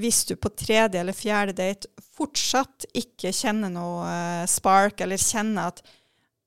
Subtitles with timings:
[0.00, 5.72] hvis du på tredje eller fjerde date fortsatt ikke kjenner noe eh, spark, eller kjenner
[5.72, 5.82] at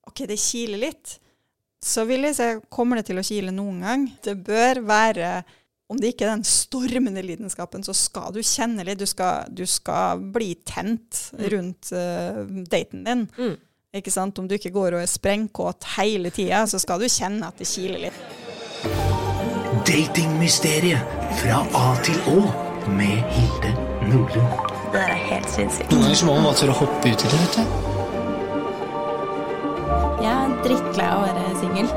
[0.06, 1.18] OK, det kiler litt,
[1.86, 4.08] så vil jeg si kommer det til å kile noen gang.
[4.26, 5.30] Det bør være
[5.86, 8.98] om det ikke er den stormende lidenskapen, så skal du kjenne litt.
[9.02, 13.26] Du skal, du skal bli tent rundt uh, daten din.
[13.38, 13.56] Mm.
[14.02, 14.42] Ikke sant?
[14.42, 17.70] Om du ikke går og er sprengkåt hele tida, så skal du kjenne at det
[17.70, 18.22] kiler litt.
[19.86, 23.72] Datingmysteriet fra A til Å med Hilde
[24.02, 24.48] Nordlund.
[24.92, 25.92] Det der er helt sinnssykt.
[25.92, 27.64] Noen ganger må man bare tørre å hoppe uti det, vet du.
[30.26, 31.88] Jeg er drittlei av å være singel.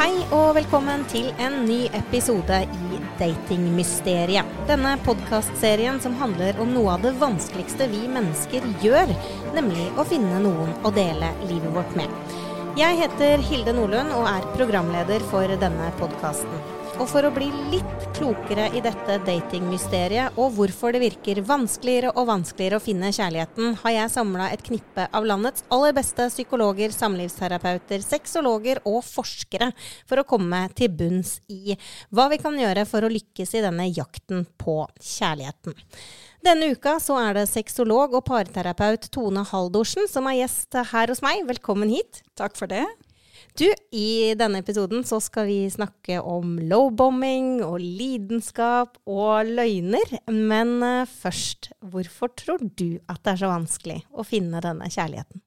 [0.00, 4.58] Hei og velkommen til en ny episode i Datingmysteriet.
[4.70, 9.12] Denne podkastserien som handler om noe av det vanskeligste vi mennesker gjør,
[9.56, 12.48] nemlig å finne noen å dele livet vårt med.
[12.78, 16.52] Jeg heter Hilde Nordlund og er programleder for denne podkasten.
[17.00, 22.28] Og for å bli litt klokere i dette datingmysteriet og hvorfor det virker vanskeligere og
[22.28, 28.06] vanskeligere å finne kjærligheten, har jeg samla et knippe av landets aller beste psykologer, samlivsterapeuter,
[28.06, 29.72] sexologer og forskere
[30.04, 31.74] for å komme til bunns i
[32.14, 35.74] hva vi kan gjøre for å lykkes i denne jakten på kjærligheten.
[36.40, 41.20] Denne uka så er det sexolog og parterapeut Tone Haldorsen som er gjest her hos
[41.20, 41.42] meg.
[41.50, 42.22] Velkommen hit.
[42.38, 42.86] Takk for det.
[43.60, 50.16] Du, i denne episoden så skal vi snakke om lowbombing og lidenskap og løgner.
[50.32, 55.44] Men eh, først, hvorfor tror du at det er så vanskelig å finne denne kjærligheten?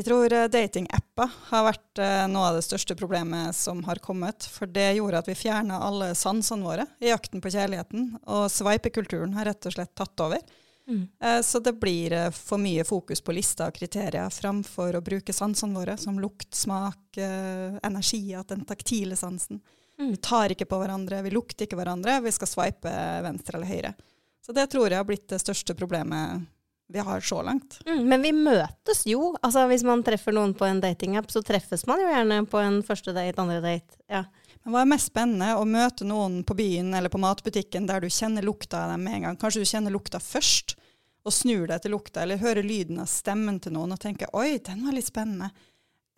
[0.00, 4.46] Jeg tror eh, datingapper har vært eh, noe av det største problemet som har kommet.
[4.48, 8.14] For det gjorde at vi fjerna alle sansene våre i jakten på kjærligheten.
[8.32, 10.40] Og sveipekulturen har rett og slett tatt over.
[10.88, 11.42] Mm.
[11.44, 15.76] Så det blir eh, for mye fokus på lister og kriterier framfor å bruke sansene
[15.76, 19.60] våre, som lukt, smak, eh, energi, at den taktile sansen.
[20.00, 23.92] Vi tar ikke på hverandre, vi lukter ikke hverandre, vi skal sveipe venstre eller høyre.
[24.40, 26.48] Så det tror jeg har blitt det største problemet
[26.92, 27.78] vi har så langt.
[27.86, 29.34] Mm, men vi møtes jo.
[29.42, 32.80] Altså Hvis man treffer noen på en datingapp, så treffes man jo gjerne på en
[32.86, 34.00] første date, andre date.
[34.10, 34.24] Ja.
[34.64, 35.54] Men hva er mest spennende?
[35.56, 39.18] Å møte noen på byen eller på matbutikken der du kjenner lukta av dem med
[39.18, 39.40] en gang.
[39.40, 40.76] Kanskje du kjenner lukta først,
[41.24, 44.58] og snur deg til lukta, eller hører lyden av stemmen til noen og tenker 'oi,
[44.64, 45.50] den var litt spennende'.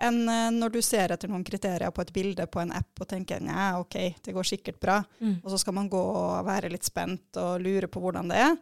[0.03, 3.09] Enn eh, når du ser etter noen kriterier på et bilde på en app og
[3.11, 5.05] tenker 'nja, OK, det går sikkert bra',
[5.45, 8.57] og så skal man gå og være litt spent og lure på hvordan det er.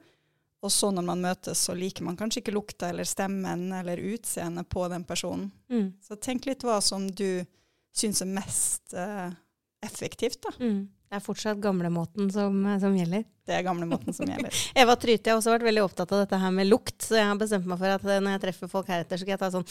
[0.60, 4.68] Og så når man møtes, så liker man kanskje ikke lukta eller stemmen eller utseendet
[4.68, 5.48] på den personen.
[5.72, 5.92] Mm.
[6.04, 7.42] Så tenk litt hva som du
[7.96, 9.30] syns er mest eh,
[9.86, 10.52] effektivt, da.
[10.60, 10.82] Mm.
[11.10, 13.24] Det er fortsatt gamlemåten som, som gjelder.
[13.42, 14.54] Det er gamlemåten som gjelder.
[14.78, 17.40] Eva Tryte har også vært veldig opptatt av dette her med lukt, så jeg har
[17.40, 19.66] bestemt meg for at eh, når jeg treffer folk heretter, så skal jeg ta sånn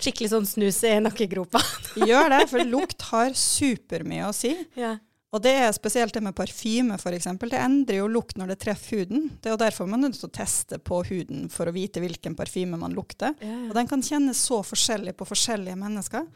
[0.00, 1.62] skikkelig sånn snus i nakkegropa.
[2.00, 4.56] Gjør det, for lukt har supermye å si.
[4.80, 4.96] Ja.
[5.30, 7.28] Og det er spesielt det med parfyme, f.eks.
[7.38, 9.28] Det endrer jo lukt når det treffer huden.
[9.38, 12.02] Det er jo derfor man er nødt til å teste på huden for å vite
[12.02, 13.36] hvilken parfyme man lukter.
[13.68, 16.26] Og den kan kjennes så forskjellig på forskjellige mennesker.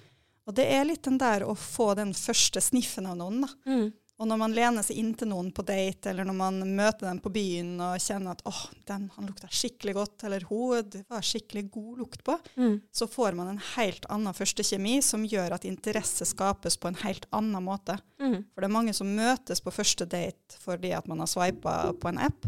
[0.46, 3.50] Og det er litt den der å få den første sniffen av noen, da.
[3.66, 3.86] Mm.
[4.22, 7.32] Og når man lener seg inntil noen på date, eller når man møter dem på
[7.34, 11.64] byen og kjenner at åh, den han lukta skikkelig godt, eller hun, det var skikkelig
[11.74, 12.76] god lukt på, Mm.
[12.94, 17.26] så får man en helt annen førstekjemi som gjør at interesse skapes på en helt
[17.34, 17.98] annen måte.
[18.22, 18.44] Mm.
[18.54, 22.08] For det er mange som møtes på første date fordi at man har sveipa på
[22.12, 22.46] en app,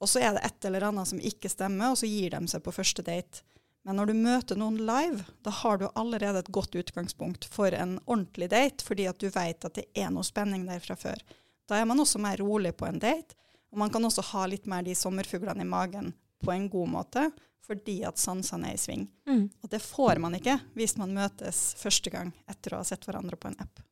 [0.00, 2.64] og så er det et eller annet som ikke stemmer, og så gir de seg
[2.64, 3.44] på første date.
[3.84, 7.98] Men når du møter noen live, da har du allerede et godt utgangspunkt for en
[8.06, 11.20] ordentlig date, fordi at du vet at det er noe spenning der fra før.
[11.68, 13.36] Da er man også mer rolig på en date,
[13.72, 16.12] og man kan også ha litt mer de sommerfuglene i magen
[16.44, 17.28] på en god måte,
[17.64, 19.06] fordi at sansene er i sving.
[19.28, 19.48] Mm.
[19.64, 23.40] Og det får man ikke hvis man møtes første gang etter å ha sett hverandre
[23.40, 23.82] på en app.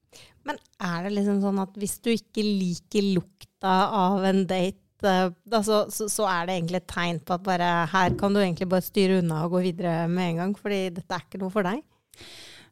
[0.44, 5.62] Men er det liksom sånn at hvis du ikke liker lukta av en date, da
[5.66, 8.70] så, så, så er det egentlig et tegn på at bare her kan du egentlig
[8.70, 11.66] bare styre unna og gå videre med en gang, fordi dette er ikke noe for
[11.66, 11.82] deg?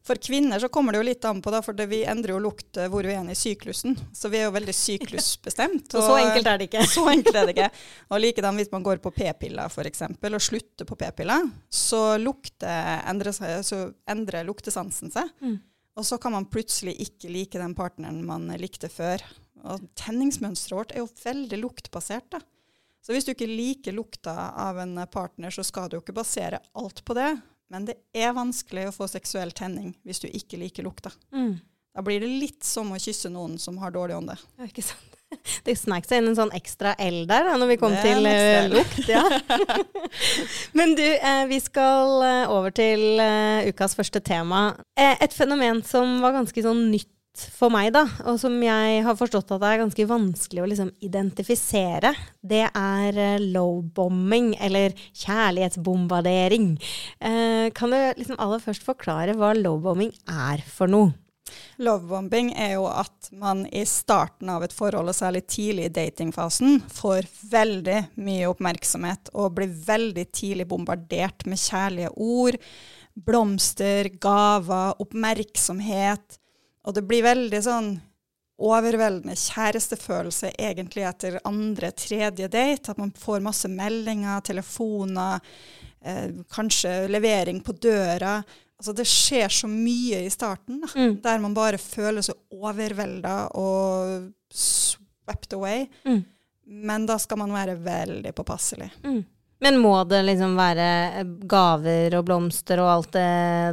[0.01, 2.41] For kvinner så kommer det jo litt an på, da, for det, vi endrer jo
[2.41, 3.99] lukt eh, hvor vi er i syklusen.
[4.17, 5.91] Så vi er jo veldig syklusbestemt.
[5.93, 6.85] Så så enkelt er det ikke.
[6.95, 7.69] Så enkelt er det ikke.
[8.09, 12.01] Og likedan hvis man går på p-piller f.eks., og slutter på p-piller, så
[13.67, 15.29] så endrer luktesansen seg.
[15.45, 15.59] Mm.
[16.01, 19.21] Og så kan man plutselig ikke like den partneren man likte før.
[19.69, 22.31] Og tenningsmønsteret vårt er jo veldig luktbasert.
[22.33, 22.41] da.
[23.01, 26.61] Så hvis du ikke liker lukta av en partner, så skal du jo ikke basere
[26.77, 27.33] alt på det.
[27.71, 31.13] Men det er vanskelig å få seksuell tenning hvis du ikke liker lukta.
[31.33, 31.61] Mm.
[31.95, 34.37] Da blir det litt som å kysse noen som har dårlig ånde.
[34.59, 35.07] Ja, ikke sant?
[35.67, 38.67] Det snek seg inn en sånn ekstra L der da, når vi kom til eh,
[38.71, 38.99] lukt.
[39.07, 39.23] Ja.
[40.79, 44.73] Men du, eh, vi skal eh, over til eh, ukas første tema.
[44.99, 49.17] Eh, et fenomen som var ganske sånn nytt for meg, da, og som jeg har
[49.17, 52.13] forstått at det er ganske vanskelig å liksom identifisere,
[52.43, 56.75] det er eh, lowbombing, eller kjærlighetsbombardering.
[57.23, 61.15] Eh, kan du liksom aller først forklare hva lowbombing er for noe?
[61.81, 66.81] Lovebombing er jo at man i starten av et forhold, og særlig tidlig i datingfasen,
[66.93, 72.61] får veldig mye oppmerksomhet og blir veldig tidlig bombardert med kjærlige ord,
[73.17, 76.40] blomster, gaver, oppmerksomhet.
[76.87, 77.91] Og det blir veldig sånn
[78.61, 82.91] overveldende kjærestefølelse egentlig etter andre, tredje date.
[82.93, 85.41] At man får masse meldinger, telefoner,
[86.03, 88.43] eh, kanskje levering på døra.
[88.81, 91.21] Altså det skjer så mye i starten, da, Mm.
[91.23, 95.87] der man bare føler seg overvelda og swept away.
[96.05, 96.25] Mm.
[96.67, 98.91] Men da skal man være veldig påpasselig.
[99.61, 100.87] Men må det liksom være
[101.21, 103.27] eh, gaver og blomster og alt det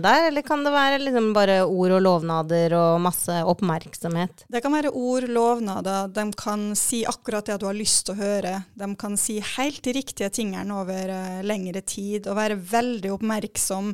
[0.03, 4.43] der, eller kan det være liksom bare ord og lovnader og masse oppmerksomhet?
[4.51, 8.19] Det kan være ord, lovnader, de kan si akkurat det du har lyst til å
[8.19, 8.53] høre.
[8.75, 13.93] De kan si helt de riktige tingene over eh, lengre tid, og være veldig oppmerksom.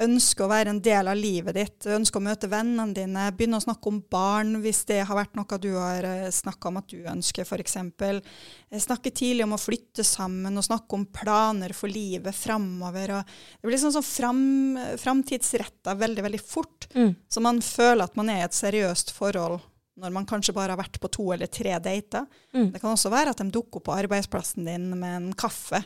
[0.00, 3.64] Ønske å være en del av livet ditt, ønske å møte vennene dine, begynne å
[3.64, 7.04] snakke om barn hvis det har vært noe du har uh, snakka om at du
[7.10, 7.76] ønsker, f.eks.
[8.86, 13.18] Snakke tidlig om å flytte sammen og snakke om planer for livet framover.
[13.60, 14.44] Det blir sånn, sånn fram,
[15.00, 16.88] framtidsretta veldig, veldig fort.
[16.94, 17.12] Mm.
[17.28, 19.60] Så man føler at man er i et seriøst forhold
[20.00, 22.26] når man kanskje bare har vært på to eller tre dater.
[22.54, 22.70] Mm.
[22.72, 25.82] Det kan også være at de dukker opp på arbeidsplassen din med en kaffe,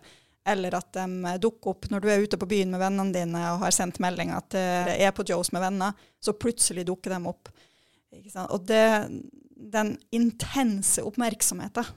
[0.47, 3.63] eller at de dukker opp når du er ute på byen med vennene dine og
[3.65, 7.49] har sendt melding at det er på Joes med venner, så plutselig dukker de opp.
[8.45, 8.85] Og det,
[9.73, 11.89] den intense oppmerksomheten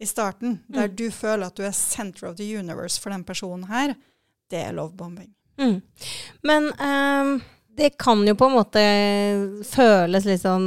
[0.00, 3.68] i starten, der du føler at du er center of the universe for den personen
[3.68, 3.94] her,
[4.50, 5.30] det er lovebombing.
[5.60, 5.80] Mm.
[6.42, 7.36] Men um,
[7.76, 8.82] det kan jo på en måte
[9.68, 10.66] føles litt sånn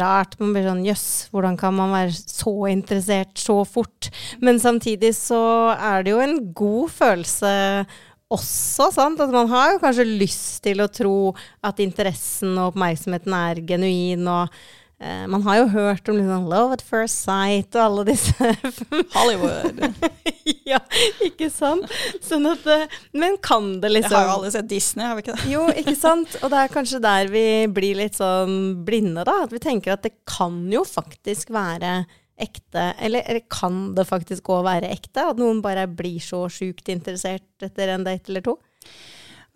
[0.00, 0.36] rart.
[0.40, 4.10] Man blir sånn jøss, hvordan kan man være så interessert så fort?
[4.42, 5.40] Men samtidig så
[5.76, 7.52] er det jo en god følelse
[8.32, 9.22] også, sant?
[9.22, 11.18] At man har jo kanskje lyst til å tro
[11.66, 14.50] at interessen og oppmerksomheten er genuin, og
[14.98, 18.54] eh, man har jo hørt om liksom love at first sight og alle disse
[19.14, 19.84] Hollywood.
[20.72, 20.80] ja,
[21.22, 21.86] ikke sant?
[22.24, 23.94] Sånn at eh, Men kan det liksom.
[23.94, 25.48] Jeg liksom har jo aldri sett Disney, har vi ikke det?
[25.52, 26.38] Jo, ikke sant?
[26.42, 29.42] Og det er kanskje der vi blir litt sånn blinde, da.
[29.46, 32.00] At vi tenker at det kan jo faktisk være
[32.36, 32.90] ekte.
[32.98, 35.30] Eller, eller kan det faktisk òg være ekte?
[35.30, 38.58] At noen bare blir så sjukt interessert etter en date eller to?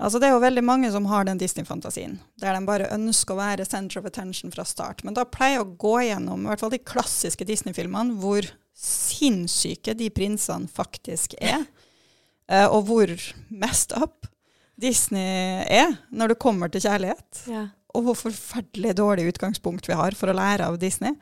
[0.00, 3.40] Altså Det er jo veldig mange som har den Disney-fantasien, der de bare ønsker å
[3.42, 5.04] være center of attention fra start.
[5.04, 8.48] Men da pleier jeg å gå gjennom i hvert fall de klassiske Disney-filmene hvor
[8.80, 11.66] sinnssyke de prinsene faktisk er,
[12.48, 13.12] eh, og hvor
[13.48, 14.28] messed up
[14.80, 17.42] Disney er når det kommer til kjærlighet.
[17.90, 21.16] Og hvor forferdelig dårlig utgangspunkt vi har for å lære av Disney.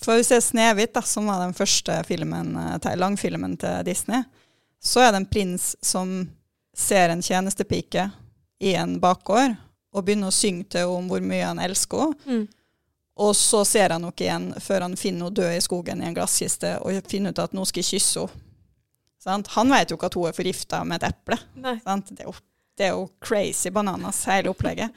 [0.00, 4.22] For hvis det er 'Snehvit', som var den første filmen, eh, langfilmen til Disney,
[4.80, 6.30] så er det en prins som
[6.74, 8.10] ser en tjenestepike
[8.60, 9.56] i en bakgård
[9.92, 12.16] og begynner å synge til henne om hvor mye han elsker henne.
[12.26, 12.48] Mm.
[13.20, 16.16] Og så ser han henne igjen før han finner henne død i skogen i en
[16.16, 18.46] glasskiste og finner ut at nå skal jeg kysse henne.
[19.20, 19.50] Sant?
[19.52, 21.36] Han vet jo ikke at hun er forgifta med et eple.
[21.84, 22.08] Sant?
[22.08, 22.32] Det, er jo,
[22.80, 24.94] det er jo crazy bananas, hele opplegget.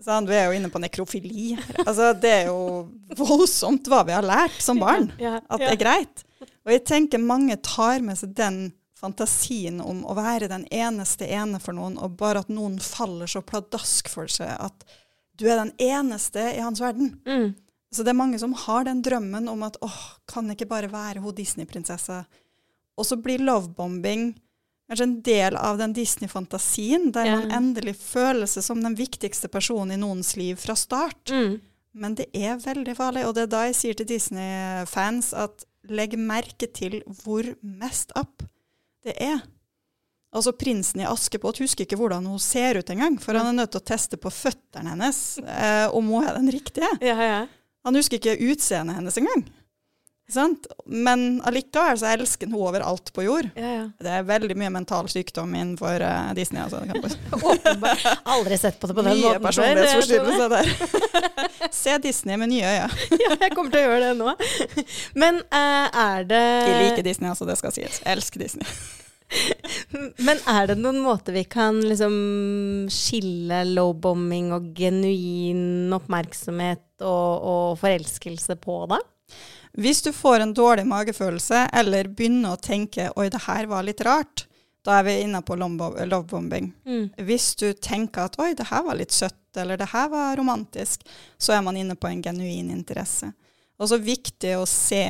[0.00, 0.30] Sant?
[0.30, 1.50] Vi er jo inne på nekrofili.
[1.84, 2.86] Altså, det er jo
[3.18, 5.10] voldsomt hva vi har lært som barn.
[5.20, 6.24] At det er greit.
[6.64, 8.60] Og jeg tenker mange tar med seg den
[8.98, 13.44] fantasien om å være den eneste ene for noen, og bare at noen faller så
[13.44, 14.88] pladask for seg at
[15.38, 17.14] du er den eneste i hans verden.
[17.26, 17.54] Mm.
[17.94, 21.22] Så det er mange som har den drømmen om at åh, kan ikke bare være
[21.24, 22.24] hun Disney-prinsessa?
[22.98, 24.32] Og så blir lovebombing
[24.88, 27.40] kanskje en del av den Disney-fantasien, der yeah.
[27.40, 31.32] man endelig føler seg som den viktigste personen i noens liv fra start.
[31.32, 31.58] Mm.
[31.98, 36.16] Men det er veldig farlig, og det er da jeg sier til Disney-fans at legg
[36.20, 38.44] merke til hvor mest up
[39.04, 39.40] det er.
[40.34, 43.72] Altså Prinsen i Askepott husker ikke hvordan hun ser ut engang, for han er nødt
[43.72, 46.90] til å teste på føttene hennes eh, om hun er den riktige.
[47.00, 47.38] Ja, ja.
[47.88, 49.46] Han husker ikke utseendet hennes engang.
[50.28, 50.66] Sant?
[50.84, 53.46] Men allikevel så elsker han henne overalt på jord.
[53.56, 53.86] ja, ja.
[53.96, 56.60] Det er veldig mye mental sykdom innenfor uh, Disney.
[56.60, 56.82] Altså.
[56.84, 58.04] Kan Åpenbart.
[58.28, 59.46] Aldri sett på det på den mye måten før.
[59.48, 61.72] personlighetsforstyrrelse der.
[61.80, 62.92] Se Disney med nye øyne.
[63.24, 64.36] Ja, jeg kommer til å gjøre det nå.
[65.16, 68.02] Men uh, er det Jeg liker Disney, altså, det skal sies.
[68.04, 68.68] Jeg elsker Disney.
[70.24, 72.14] Men er det noen måter vi kan liksom
[72.92, 79.00] skille lowbombing og genuin oppmerksomhet og, og forelskelse på, da?
[79.78, 84.00] Hvis du får en dårlig magefølelse, eller begynner å tenke 'oi, det her var litt
[84.06, 84.46] rart',
[84.86, 86.70] Da er vi inne på lovebombing.
[86.86, 87.10] Mm.
[87.26, 91.02] Hvis du tenker at oi, det her var litt søtt, eller det her var romantisk,
[91.36, 93.32] så er man inne på en genuin interesse.
[93.76, 95.02] Og så viktig å se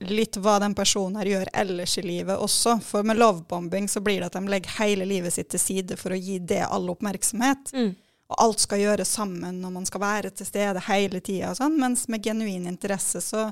[0.00, 2.78] litt hva den personen her gjør ellers i livet også.
[2.84, 6.14] For med lovebombing så blir det at de legger hele livet sitt til side for
[6.14, 7.72] å gi det all oppmerksomhet.
[7.74, 7.90] Mm.
[8.28, 11.54] Og alt skal gjøres sammen, og man skal være til stede hele tida.
[11.56, 11.78] Sånn.
[11.80, 13.48] Mens med genuin interesse så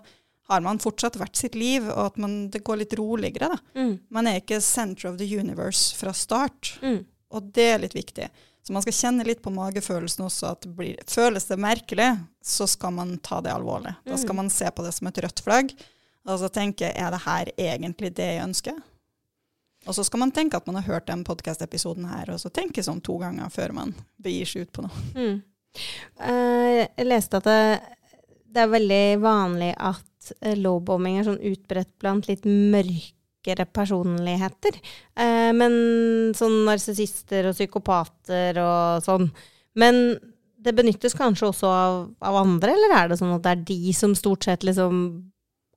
[0.47, 3.57] har man fortsatt hvert sitt liv, og at man, det går litt roligere.
[3.57, 3.81] da.
[3.81, 3.95] Mm.
[4.15, 6.76] Man er ikke center of the universe fra start.
[6.83, 7.00] Mm.
[7.35, 8.29] Og det er litt viktig.
[8.67, 10.53] Så man skal kjenne litt på magefølelsen også.
[10.53, 12.09] at det blir, Føles det merkelig,
[12.43, 13.95] så skal man ta det alvorlig.
[14.07, 15.71] Da skal man se på det som et rødt flagg,
[16.26, 18.78] og så tenke er det her egentlig det jeg ønsker?
[19.87, 22.83] Og så skal man tenke at man har hørt den podkast-episoden her, og så tenke
[22.83, 23.92] sånn to ganger før man
[24.23, 25.04] begir seg ut på noe.
[25.14, 25.37] Mm.
[26.26, 27.61] Eh, jeg leste at det,
[28.50, 34.80] det er veldig vanlig at eh, lowbombing er sånn utbredt blant litt mørkere personligheter.
[35.14, 35.76] Eh, men
[36.35, 39.30] sånn narsissister og psykopater og sånn.
[39.78, 40.16] Men
[40.66, 43.95] det benyttes kanskje også av, av andre, eller er det sånn at det er de
[43.95, 44.99] som stort sett liksom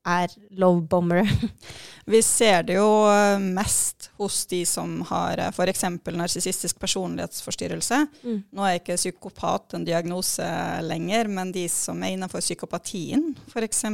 [0.08, 1.26] er lovebombere?
[2.10, 5.86] Vi ser det jo eh, mest hos de som har f.eks.
[6.16, 8.02] narsissistisk personlighetsforstyrrelse.
[8.24, 8.38] Mm.
[8.56, 10.48] Nå er ikke psykopat en diagnose
[10.86, 13.86] lenger, men de som er innenfor psykopatien f.eks.,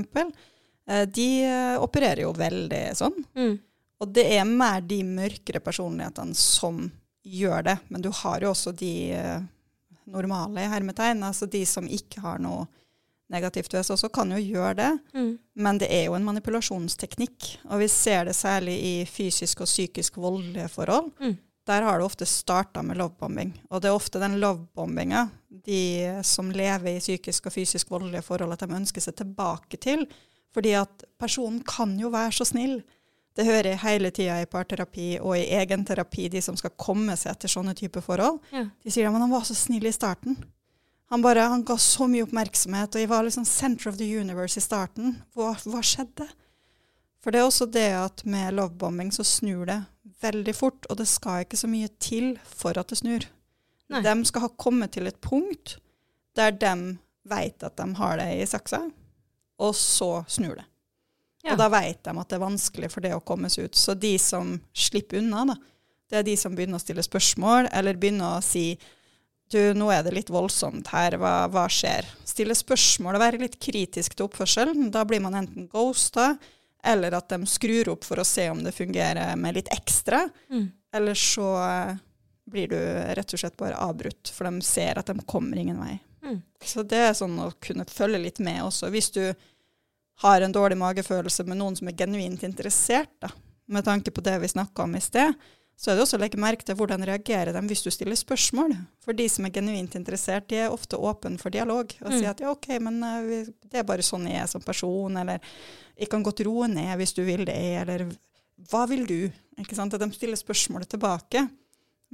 [1.09, 3.23] de eh, opererer jo veldig sånn.
[3.33, 3.55] Mm.
[4.03, 6.83] Og det er mer de mørkere personlighetene som
[7.25, 7.77] gjør det.
[7.87, 9.45] Men du har jo også de eh,
[10.11, 12.67] normale hermetegn, altså de som ikke har noe
[13.31, 14.91] negativt ved seg også, kan jo gjøre det.
[15.15, 15.31] Mm.
[15.65, 20.19] Men det er jo en manipulasjonsteknikk, og vi ser det særlig i fysisk og psykisk
[20.21, 21.11] voldelige forhold.
[21.19, 21.37] Mm.
[21.65, 23.55] Der har det ofte starta med lovebombing.
[23.73, 25.25] Og det er ofte den lovebombinga
[25.65, 30.05] de som lever i psykisk og fysisk voldelige forhold, at de ønsker seg tilbake til.
[30.53, 32.79] Fordi at personen kan jo være så snill.
[33.35, 37.17] Det hører jeg hele tida i parterapi og i egen terapi, de som skal komme
[37.19, 38.39] seg etter sånne typer forhold.
[38.53, 38.67] Ja.
[38.83, 40.37] De sier at han var så snill i starten.
[41.13, 44.57] Han bare, han ga så mye oppmerksomhet, og jeg var liksom center of the universe
[44.57, 45.19] i starten.
[45.37, 46.27] Hva, hva skjedde?
[47.21, 49.79] For det er også det at med lovebombing så snur det
[50.21, 53.25] veldig fort, og det skal ikke så mye til for at det snur.
[53.93, 54.01] Nei.
[54.05, 55.77] De skal ha kommet til et punkt
[56.37, 56.73] der de
[57.29, 58.81] vet at de har det i saksa,
[59.61, 60.65] og så snur det.
[61.45, 61.53] Ja.
[61.53, 63.77] Og da vet de at det er vanskelig for det å komme seg ut.
[63.77, 65.55] Så de som slipper unna, da,
[66.09, 68.71] det er de som begynner å stille spørsmål, eller begynner å si
[69.55, 72.07] du, nå er det litt voldsomt her, hva, hva skjer?
[72.27, 74.89] Stille spørsmål og være litt kritisk til oppførselen.
[74.93, 76.33] Da blir man enten ghosta,
[76.85, 80.25] eller at de skrur opp for å se om det fungerer med litt ekstra.
[80.51, 80.67] Mm.
[80.95, 81.95] Eller så eh,
[82.51, 82.77] blir du
[83.17, 85.97] rett og slett bare avbrutt, for de ser at de kommer ingen vei.
[86.25, 86.39] Mm.
[86.63, 88.91] Så det er sånn å kunne følge litt med også.
[88.93, 89.23] Hvis du
[90.23, 93.31] har en dårlig magefølelse med noen som er genuint interessert, da,
[93.65, 95.33] med tanke på det vi snakka om i sted,
[95.75, 98.75] så er det også å legge merke til hvordan reagerer de hvis du stiller spørsmål.
[99.03, 102.19] For de som er genuint interessert, de er ofte åpne for dialog og Mm.
[102.19, 105.39] sier at ja, OK, men eh, det er bare sånn jeg er som person, eller
[105.99, 108.05] jeg kan godt roe ned hvis du vil det, eller
[108.71, 109.31] hva vil du?
[109.59, 109.93] Ikke sant?
[109.93, 111.49] At de stiller spørsmålet tilbake.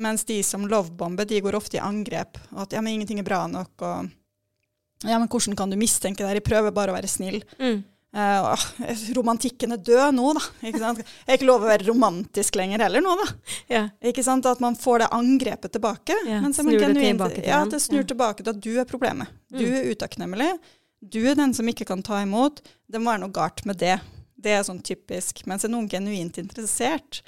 [0.01, 2.38] Mens de som lovebomber, de går ofte i angrep.
[2.56, 4.10] Og at ja, men ingenting er bra nok, og
[5.06, 6.39] ja, men hvordan kan du mistenke det her?
[6.41, 7.44] Jeg prøver bare å være snill.
[7.60, 7.84] Mm.
[8.13, 8.63] Eh, åh,
[9.15, 10.41] romantikken er død nå, da.
[10.68, 10.98] Ikke sant?
[11.00, 13.27] Jeg er ikke lov å være romantisk lenger heller nå, da.
[13.72, 13.84] Ja.
[14.12, 14.46] Ikke sant?
[14.50, 16.18] At man får det angrepet tilbake.
[16.27, 18.10] Ja, snur det tilbake til Ja, det snur Ja.
[18.12, 19.27] tilbake til at du er problemet.
[19.50, 19.75] Du Mm.
[19.80, 20.60] er utakknemlig.
[21.01, 22.60] Du er den som ikke kan ta imot.
[22.91, 24.01] Det må være noe galt med det.
[24.39, 25.46] Det er sånn typisk.
[25.48, 27.22] Mens er noen genuint interessert,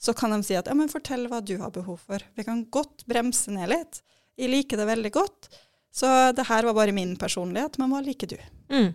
[0.00, 2.18] så kan de si at ja, men fortell hva du har behov for.
[2.36, 4.02] Vi kan godt bremse ned litt.
[4.38, 5.48] Jeg liker det veldig godt.
[5.92, 8.36] Så det her var bare min personlighet, men hva liker du?
[8.70, 8.94] Mm.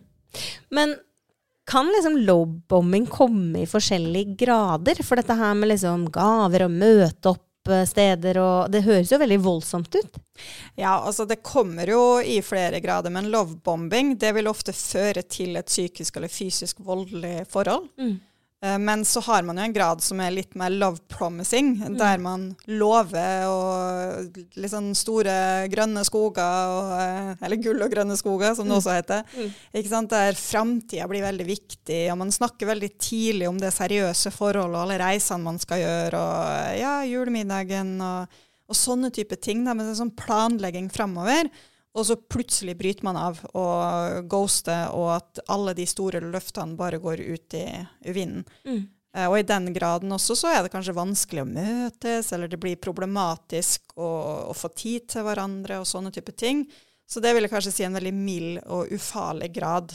[0.72, 0.96] Men
[1.66, 5.04] kan liksom lowbombing komme i forskjellige grader?
[5.04, 9.22] For dette her med liksom gaver og møte opp eh, steder og Det høres jo
[9.22, 10.20] veldig voldsomt ut.
[10.76, 15.56] Ja, altså det kommer jo i flere grader, men lovebombing det vil ofte føre til
[15.60, 17.90] et psykisk eller fysisk voldelig forhold.
[18.00, 18.16] Eh,
[18.64, 22.46] Men så har man jo en grad som er litt mer love promising, der man
[22.72, 25.34] lover og litt sånn store
[25.72, 29.28] grønne skoger, og, eh, eller gull og grønne skoger, som det også heter.
[29.76, 30.14] Ikke sant?
[30.14, 34.86] Der framtida blir veldig viktig, og man snakker veldig tidlig om det seriøse forholdet og
[34.86, 38.42] alle reisene man skal gjøre, og ja, julemiddagen og,
[38.72, 39.68] og sånne type ting.
[39.68, 41.52] Da, er sånn planlegging framover.
[41.94, 46.98] Og så plutselig bryter man av og ghoster, og at alle de store løftene bare
[47.02, 47.68] går ut i,
[48.10, 48.48] vinden.
[48.66, 48.88] Mm.
[49.14, 52.58] Eh, og i den graden også så er det kanskje vanskelig å møtes, eller det
[52.62, 54.10] blir problematisk å,
[54.50, 56.66] å få tid til hverandre og sånne type ting.
[57.10, 59.94] Så det vil jeg kanskje si en veldig mild og ufarlig grad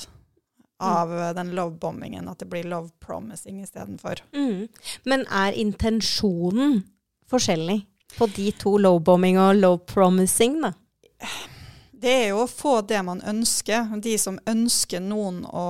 [0.79, 1.35] av mm.
[1.35, 4.23] den love-bombingen, at det blir love promising istedenfor.
[4.37, 4.69] Mm.
[5.03, 6.85] Men er intensjonen
[7.29, 7.81] forskjellig
[8.15, 10.77] på de to lovebombing og love promising, da?
[11.99, 13.89] Det er jo å få det man ønsker.
[14.03, 15.65] De som ønsker noen å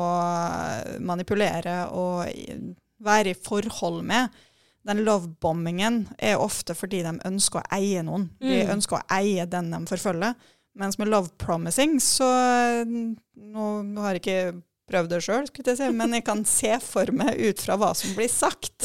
[1.00, 2.28] manipulere og
[3.04, 4.28] være i forhold med.
[4.88, 8.28] Den love-bombingen er ofte fordi de ønsker å eie noen.
[8.40, 8.70] De Mm.
[8.76, 10.35] ønsker å eie den de forfølger.
[10.78, 12.25] Mens med love promising, så
[12.87, 17.61] Nå, nå har jeg ikke prøvd det sjøl, men jeg kan se for meg ut
[17.61, 18.85] fra hva som blir sagt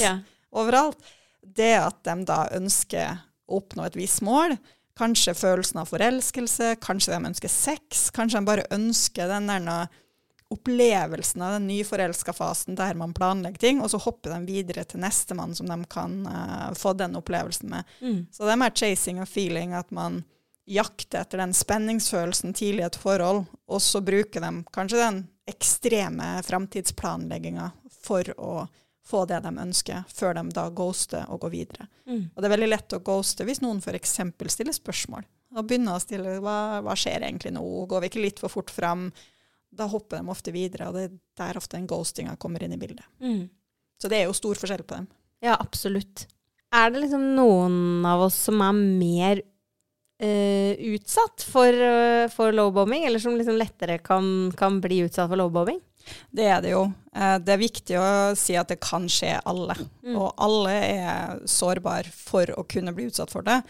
[0.54, 0.98] overalt,
[1.44, 3.20] det at de da ønsker
[3.50, 4.58] å oppnå et visst mål.
[5.00, 9.90] Kanskje følelsen av forelskelse, kanskje de ønsker sex, kanskje de bare ønsker den der
[10.54, 15.02] opplevelsen av den nyforelska fasen der man planlegger ting, og så hopper de videre til
[15.02, 17.90] nestemann som de kan uh, få den opplevelsen med.
[18.04, 18.20] Mm.
[18.32, 20.22] Så det er mer chasing og feeling, at man
[20.70, 26.38] jakter etter den spenningsfølelsen tidlig i et forhold, og så bruker de kanskje den ekstreme
[26.46, 27.72] framtidsplanlegginga
[28.04, 28.54] for å
[29.04, 31.88] få det de ønsker, før de da ghoster og går videre.
[32.08, 32.26] Mm.
[32.32, 34.20] Og det er veldig lett å ghoste hvis noen f.eks.
[34.54, 35.26] stiller spørsmål.
[35.54, 38.72] Og begynner å stille hva, hva skjer egentlig nå, går vi ikke litt for fort
[38.74, 39.10] fram?
[39.74, 42.80] Da hopper de ofte videre, og det er der ofte den ghostinga kommer inn i
[42.80, 43.06] bildet.
[43.22, 43.48] Mm.
[44.02, 45.10] Så det er jo stor forskjell på dem.
[45.44, 46.28] Ja, absolutt.
[46.74, 49.42] Er det liksom noen av oss som er mer
[50.24, 54.26] uh, utsatt for, uh, for lowbombing, eller som liksom lettere kan,
[54.58, 55.82] kan bli utsatt for lowbombing?
[56.36, 56.84] Det er det jo.
[57.16, 58.08] Eh, Det er viktig å
[58.40, 59.76] si at det kan skje alle.
[60.04, 60.16] Mm.
[60.18, 63.62] Og alle er sårbare for å kunne bli utsatt for det.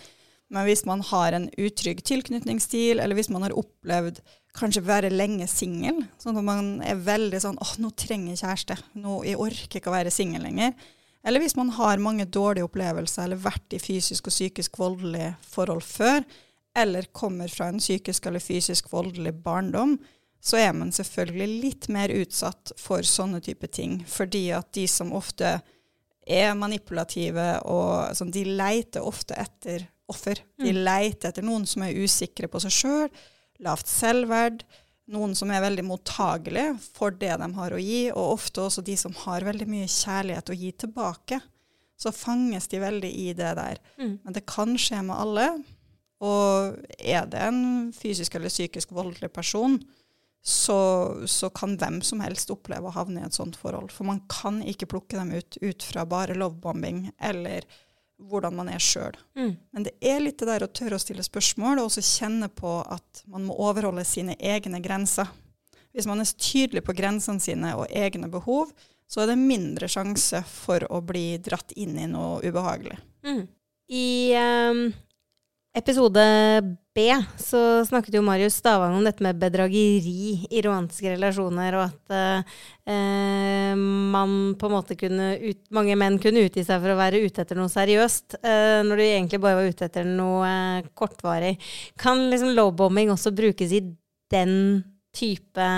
[0.54, 4.20] Men hvis man har en utrygg tilknytningsstil, eller hvis man har opplevd
[4.54, 8.78] kanskje være lenge singel, sånn at man er veldig sånn åh, nå trenger jeg kjæreste,
[9.02, 10.76] nå, jeg orker ikke å være singel lenger.
[11.26, 15.82] Eller hvis man har mange dårlige opplevelser, eller vært i fysisk og psykisk voldelige forhold
[15.88, 16.22] før,
[16.76, 19.98] eller kommer fra en psykisk eller fysisk voldelig barndom,
[20.44, 24.02] så er man selvfølgelig litt mer utsatt for sånne type ting.
[24.10, 25.56] Fordi at de som ofte
[26.28, 30.42] er manipulative, og sånn, de leiter ofte etter offer.
[30.60, 33.08] De leiter etter noen som er usikre på seg sjøl,
[33.64, 34.66] lavt selvverd,
[35.14, 38.96] noen som er veldig mottagelige for det de har å gi, og ofte også de
[39.00, 41.40] som har veldig mye kjærlighet å gi tilbake.
[42.00, 43.80] Så fanges de veldig i det der.
[44.00, 44.16] Mm.
[44.26, 45.50] Men det kan skje med alle.
[46.24, 49.78] Og er det en fysisk eller psykisk voldelig person,
[50.46, 53.94] så, så kan hvem som helst oppleve å havne i et sånt forhold.
[53.96, 57.64] For man kan ikke plukke dem ut ut fra bare lovebombing eller
[58.24, 59.16] hvordan man er sjøl.
[59.40, 59.54] Mm.
[59.72, 62.76] Men det er litt det der å tørre å stille spørsmål, og også kjenne på
[62.82, 65.32] at man må overholde sine egne grenser.
[65.96, 68.72] Hvis man er tydelig på grensene sine og egne behov,
[69.08, 72.98] så er det mindre sjanse for å bli dratt inn i noe ubehagelig.
[73.24, 73.44] Mm.
[73.94, 74.08] I
[74.72, 74.86] um,
[75.78, 76.24] episode
[76.94, 77.08] B
[77.42, 82.14] så snakket jo Marius Stavang om dette med bedrageri i romantiske relasjoner, og at
[82.86, 83.80] eh,
[84.14, 87.42] man på en måte kunne ut, mange menn kunne utgi seg for å være ute
[87.42, 91.56] etter noe seriøst, eh, når de egentlig bare var ute etter noe eh, kortvarig.
[91.98, 93.82] Kan liksom lowbombing også brukes i
[94.34, 94.56] den
[95.18, 95.70] type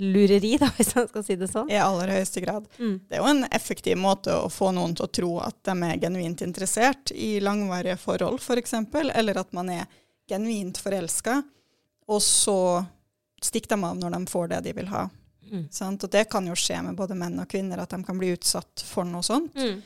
[0.00, 1.70] lureri, da, hvis man skal si det sånn?
[1.72, 2.66] I aller høyeste grad.
[2.78, 2.96] Mm.
[3.08, 6.00] Det er jo en effektiv måte å få noen til å tro at de er
[6.02, 9.86] genuint interessert i langvarige forhold, f.eks., eller at man er
[10.28, 11.40] genuint forelska,
[12.06, 12.58] og så
[13.42, 15.06] stikker de av når de får det de vil ha.
[15.50, 15.66] Mm.
[15.70, 16.04] Sant?
[16.04, 18.82] Og det kan jo skje med både menn og kvinner, at de kan bli utsatt
[18.86, 19.54] for noe sånt.
[19.54, 19.82] Mm.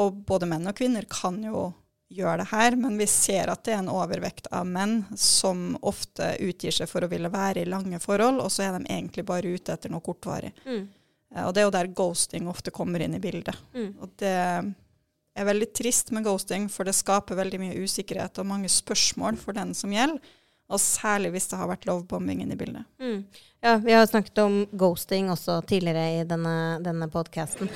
[0.00, 1.68] Og både menn og kvinner kan jo
[2.14, 6.34] gjøre det her, men vi ser at det er en overvekt av menn som ofte
[6.44, 9.54] utgir seg for å ville være i lange forhold, og så er de egentlig bare
[9.54, 10.52] ute etter noe kortvarig.
[10.64, 10.86] Mm.
[11.34, 13.58] Eh, Og det er jo der ghosting ofte kommer inn i bildet.
[13.74, 13.90] Mm.
[14.00, 14.34] Og det
[15.34, 19.56] er veldig trist med ghosting, for det skaper veldig mye usikkerhet og mange spørsmål for
[19.56, 20.20] den som gjelder.
[20.72, 22.86] Og særlig hvis det har vært lovebombing inne i bildet.
[23.02, 23.24] Mm.
[23.60, 27.68] Ja, vi har snakket om ghosting også tidligere i denne, denne podkasten.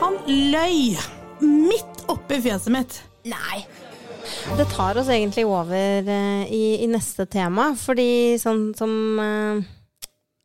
[0.00, 0.96] Han løy
[1.40, 3.00] midt oppi fjeset mitt.
[3.24, 3.64] Nei.
[4.56, 9.66] Det tar oss egentlig over eh, i, i neste tema, fordi sånn som eh,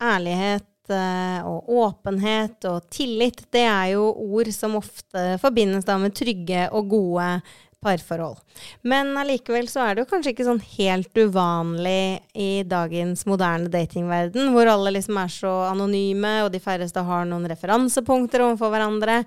[0.03, 6.15] ærlighet eh, og åpenhet og tillit, det er jo ord som ofte forbindes da med
[6.17, 7.31] trygge og gode
[7.79, 8.39] parforhold.
[8.83, 14.51] Men allikevel så er det jo kanskje ikke sånn helt uvanlig i dagens moderne datingverden,
[14.51, 19.21] hvor alle liksom er så anonyme, og de færreste har noen referansepunkter overfor hverandre.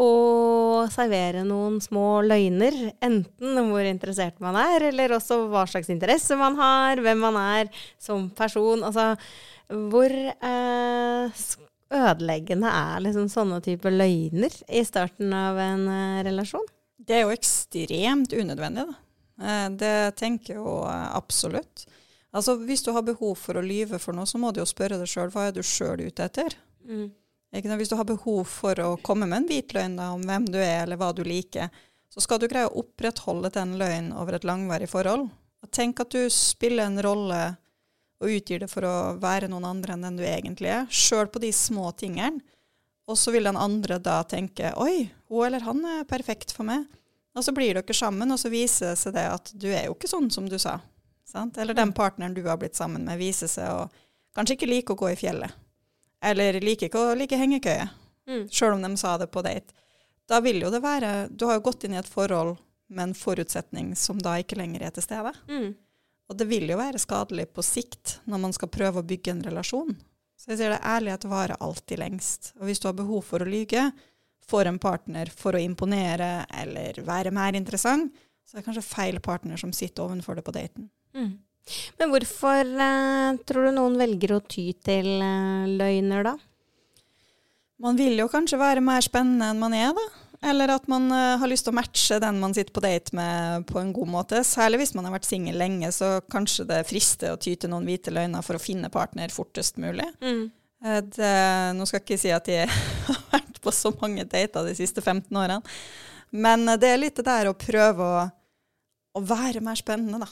[0.00, 5.90] Og servere noen små løgner, enten om hvor interessert man er, eller også hva slags
[5.92, 7.68] interesse man har, hvem man er
[8.00, 8.84] som person.
[8.88, 9.10] Altså
[9.68, 11.44] hvor eh,
[11.92, 16.66] ødeleggende er liksom sånne typer løgner i starten av en eh, relasjon?
[17.02, 18.98] Det er jo ekstremt unødvendig, da.
[19.42, 21.86] Eh, Det tenker jeg jo eh, absolutt.
[22.32, 24.96] Altså, Hvis du har behov for å lyve for noe, så må du jo spørre
[25.00, 26.56] deg sjøl hva er du sjøl ute etter.
[26.88, 27.10] Mm.
[27.52, 30.56] Hvis du har behov for å komme med en hvit løgn da, om hvem du
[30.58, 31.68] er, eller hva du liker,
[32.12, 35.28] så skal du greie å opprettholde den løgnen over et langvarig forhold.
[35.72, 37.42] Tenk at du spiller en rolle
[38.22, 41.42] og utgir det for å være noen andre enn den du egentlig er, sjøl på
[41.42, 42.40] de små tingene.
[43.10, 46.86] Og så vil den andre da tenke oi, hun eller han er perfekt for meg.
[47.36, 49.96] Og så blir dere sammen, og så viser det seg det at du er jo
[49.96, 50.78] ikke sånn som du sa.
[51.28, 51.56] Sant?
[51.58, 53.88] Eller den partneren du har blitt sammen med, viser seg å
[54.36, 55.61] kanskje ikke like å gå i fjellet.
[56.22, 57.88] Eller liker ikke å like hengekøye,
[58.28, 58.44] Mm.
[58.54, 59.74] sjøl om de sa det på date.
[60.28, 62.56] Da vil jo det være Du har jo gått inn i et forhold
[62.88, 65.32] med en forutsetning som da ikke lenger er til stede.
[65.48, 65.74] Mm.
[66.30, 69.42] Og det vil jo være skadelig på sikt når man skal prøve å bygge en
[69.42, 69.96] relasjon.
[70.38, 72.52] Så jeg sier det, ærlighet varer alltid lengst.
[72.60, 73.92] Og hvis du har behov for å lyge
[74.46, 78.12] for en partner for å imponere eller være mer interessant,
[78.46, 80.90] så er det kanskje feil partner som sitter ovenfor det på daten.
[81.14, 81.38] Mm.
[82.00, 86.36] Men hvorfor eh, tror du noen velger å ty til eh, løgner, da?
[87.82, 90.04] Man vil jo kanskje være mer spennende enn man er, da.
[90.50, 93.66] Eller at man eh, har lyst til å matche den man sitter på date med
[93.68, 94.42] på en god måte.
[94.46, 97.86] Særlig hvis man har vært singel lenge, så kanskje det frister å ty til noen
[97.86, 100.08] hvite løgner for å finne partner fortest mulig.
[100.22, 100.44] Mm.
[100.84, 101.32] Eh, Det,
[101.78, 102.66] nå skal jeg ikke si at jeg
[103.06, 105.62] har vært på så mange dater de siste 15 årene,
[106.34, 108.24] men eh, det er litt det der å prøve å,
[109.14, 110.30] å være mer spennende, da.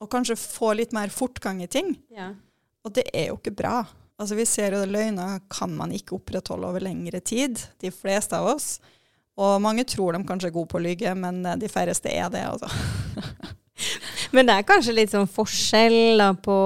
[0.00, 1.92] Og kanskje få litt mer fortgang i ting.
[2.14, 2.30] Ja.
[2.84, 3.82] Og det er jo ikke bra.
[4.20, 8.36] Altså Vi ser jo at løgner kan man ikke opprettholde over lengre tid, de fleste
[8.36, 8.74] av oss.
[9.40, 12.28] Og mange tror de kanskje er gode på å lyge, men eh, de færreste er
[12.32, 12.68] det, altså.
[14.34, 16.56] Men det er kanskje litt sånn forskjell da, på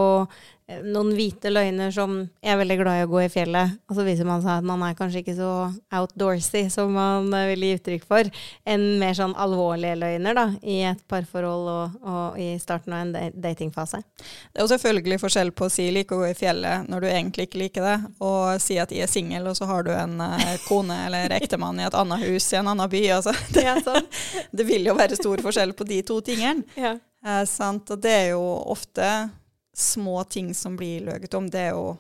[0.65, 4.05] noen hvite løgner som jeg er veldig glad i å gå i fjellet, og så
[4.07, 5.51] viser man seg at man er kanskje ikke så
[5.93, 8.31] outdoorsy som man eh, vil gi uttrykk for,
[8.65, 13.37] enn mer sånn alvorlige løgner da, i et parforhold og, og i starten av en
[13.45, 14.01] datingfase.
[14.17, 17.09] Det er jo selvfølgelig forskjell på å si 'like å gå i fjellet' når du
[17.13, 20.17] egentlig ikke liker det, og si at 'jeg er singel', og så har du en
[20.21, 23.05] eh, kone eller ektemann i et annet hus i en annen by.
[23.21, 23.37] Altså.
[23.55, 24.09] Det, Ja, sånn.
[24.53, 26.65] det vil jo være stor forskjell på de to tingene.
[26.77, 26.97] Ja.
[27.25, 27.91] Eh, sant?
[27.91, 29.31] Og det er jo ofte
[29.75, 31.49] små ting som blir løyet om.
[31.51, 31.95] Det er jo,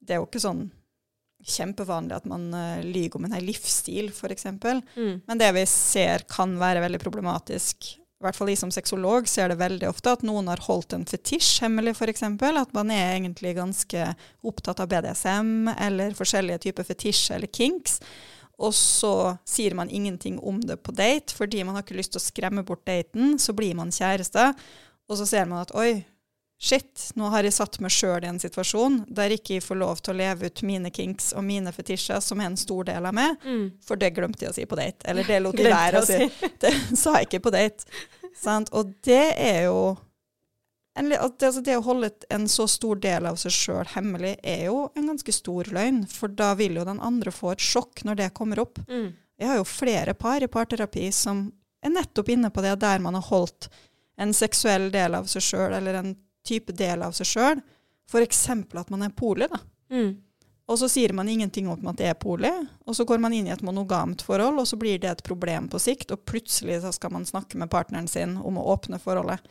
[0.00, 0.66] det er jo ikke sånn
[1.42, 4.46] kjempevanlig at man uh, lyver om en hel livsstil, f.eks.
[4.52, 5.22] Mm.
[5.26, 9.50] Men det vi ser kan være veldig problematisk, i hvert fall jeg som sexolog ser
[9.50, 12.22] det veldig ofte, at noen har holdt en fetisj hemmelig, f.eks.
[12.22, 14.12] At man er egentlig ganske
[14.46, 17.98] opptatt av BDSM eller forskjellige typer fetisj eller kinks.
[18.62, 19.14] Og så
[19.48, 22.62] sier man ingenting om det på date, fordi man har ikke lyst til å skremme
[22.62, 23.34] bort daten.
[23.42, 24.52] Så blir man kjæreste,
[25.10, 26.04] og så ser man at oi,
[26.62, 29.98] shit, nå har jeg satt meg sjøl i en situasjon der ikke jeg får lov
[29.98, 33.16] til å leve ut mine kinks og mine fetisjer, som er en stor del av
[33.18, 33.34] meg.
[33.42, 33.64] Mm.
[33.82, 35.02] For det glemte jeg å si på date.
[35.10, 36.30] Eller det lot jeg være å si.
[36.62, 37.98] Det sa jeg ikke på date.
[38.38, 38.70] Sant?
[38.78, 39.82] Og det er jo
[40.94, 44.84] en, altså det å holde en så stor del av seg sjøl hemmelig er jo
[44.94, 46.04] en ganske stor løgn.
[46.06, 48.78] For da vil jo den andre få et sjokk når det kommer opp.
[48.86, 49.10] Mm.
[49.40, 51.48] Jeg har jo flere par i parterapi som
[51.82, 53.72] er nettopp inne på det, der man har holdt
[54.20, 56.12] en seksuell del av seg sjøl, eller en
[56.46, 57.62] type del av seg sjøl.
[58.10, 58.44] F.eks.
[58.50, 59.48] at man er poli.
[59.48, 59.60] da.
[59.92, 60.12] Mm.
[60.70, 62.50] Og så sier man ingenting om at det er poli,
[62.86, 65.66] og så går man inn i et monogamt forhold, og så blir det et problem
[65.72, 69.42] på sikt, og plutselig så skal man snakke med partneren sin om å åpne forholdet.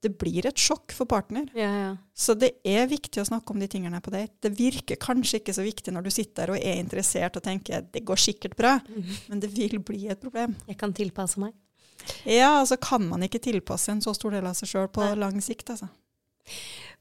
[0.00, 1.48] Det blir et sjokk for partner.
[1.56, 1.88] Ja, ja.
[2.16, 4.32] Så det er viktig å snakke om de tingene på date.
[4.40, 7.84] Det virker kanskje ikke så viktig når du sitter der og er interessert og tenker
[7.92, 8.78] det går sikkert bra,
[9.28, 10.54] men det vil bli et problem.
[10.70, 11.56] Jeg kan tilpasse meg.
[12.24, 15.18] Ja, altså kan man ikke tilpasse en så stor del av seg sjøl på Nei.
[15.20, 15.90] lang sikt, altså.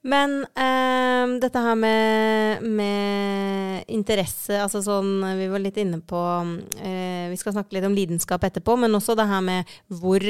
[0.01, 7.25] Men um, dette her med, med interesse, altså sånn Vi var litt inne på uh,
[7.27, 10.23] Vi skal snakke litt om lidenskap etterpå, men også det her med hvor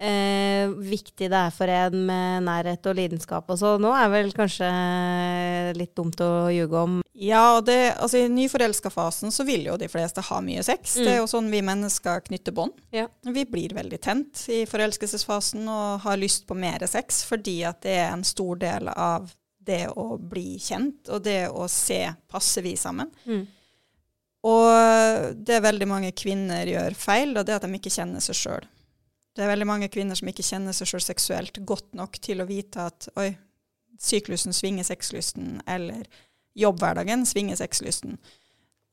[0.00, 3.74] eh, viktig det er for en med nærhet og lidenskap og så.
[3.80, 4.70] Nå er vel kanskje
[5.76, 10.24] litt dumt å ljuge om Ja, det, altså i nyforelska-fasen så vil jo de fleste
[10.24, 10.96] ha mye sex.
[10.96, 11.04] Mm.
[11.04, 12.80] Det er jo sånn vi mennesker knytter bånd.
[12.96, 13.06] Ja.
[13.26, 17.98] Vi blir veldig tent i forelskelsesfasen og har lyst på mer sex fordi at det
[18.00, 22.74] er en stor del av det å bli kjent og det å se passer vi
[22.80, 23.12] sammen.
[23.28, 23.44] Mm.
[24.48, 28.38] Og det veldig mange kvinner gjør feil, og det er at de ikke kjenner seg
[28.38, 28.68] sjøl.
[29.40, 32.44] Det er veldig mange kvinner som ikke kjenner seg sjøl seksuelt godt nok til å
[32.44, 33.30] vite at oi,
[33.96, 36.02] syklusen svinger sexlysten, eller
[36.60, 38.18] jobbhverdagen svinger sexlysten.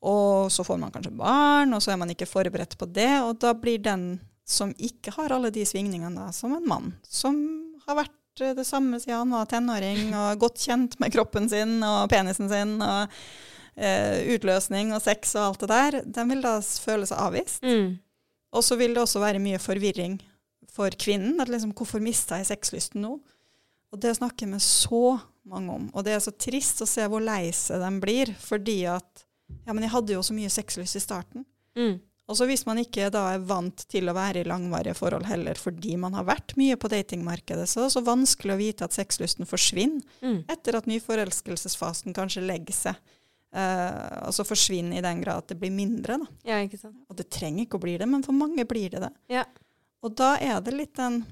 [0.08, 3.42] Og så får man kanskje barn, og så er man ikke forberedt på det, og
[3.44, 4.06] da blir den
[4.48, 7.36] som ikke har alle de svingningene, som en mann, som
[7.84, 11.82] har vært eh, det samme siden han var tenåring, og godt kjent med kroppen sin
[11.84, 13.12] og penisen sin, og
[13.76, 17.60] eh, utløsning og sex og alt det der, den vil da føle seg avvist.
[17.60, 17.98] Mm.
[18.56, 20.16] Og så vil det også være mye forvirring
[20.78, 21.36] for kvinnen.
[21.42, 23.16] At liksom, hvorfor mista jeg sexlysten nå?
[23.88, 25.86] Og det snakker vi så mange om.
[25.96, 29.24] Og det er så trist å se hvor lei seg de blir, fordi at
[29.64, 31.46] Ja, men jeg hadde jo så mye sexlyst i starten.
[31.72, 31.94] Mm.
[32.28, 35.56] Og så hvis man ikke da er vant til å være i langvarige forhold heller
[35.56, 38.92] fordi man har vært mye på datingmarkedet, så er det så vanskelig å vite at
[38.92, 40.42] sexlysten forsvinner Mm.
[40.52, 43.00] etter at nyforelskelsesfasen kanskje legger seg.
[43.48, 46.18] Uh, altså forsvinner i den grad at det blir mindre.
[46.20, 46.26] Da.
[46.44, 46.98] Ja, ikke sant.
[47.08, 49.12] Og det trenger ikke å bli det, men for mange blir det det.
[49.32, 49.46] Ja.
[50.04, 51.22] Og da er det litt den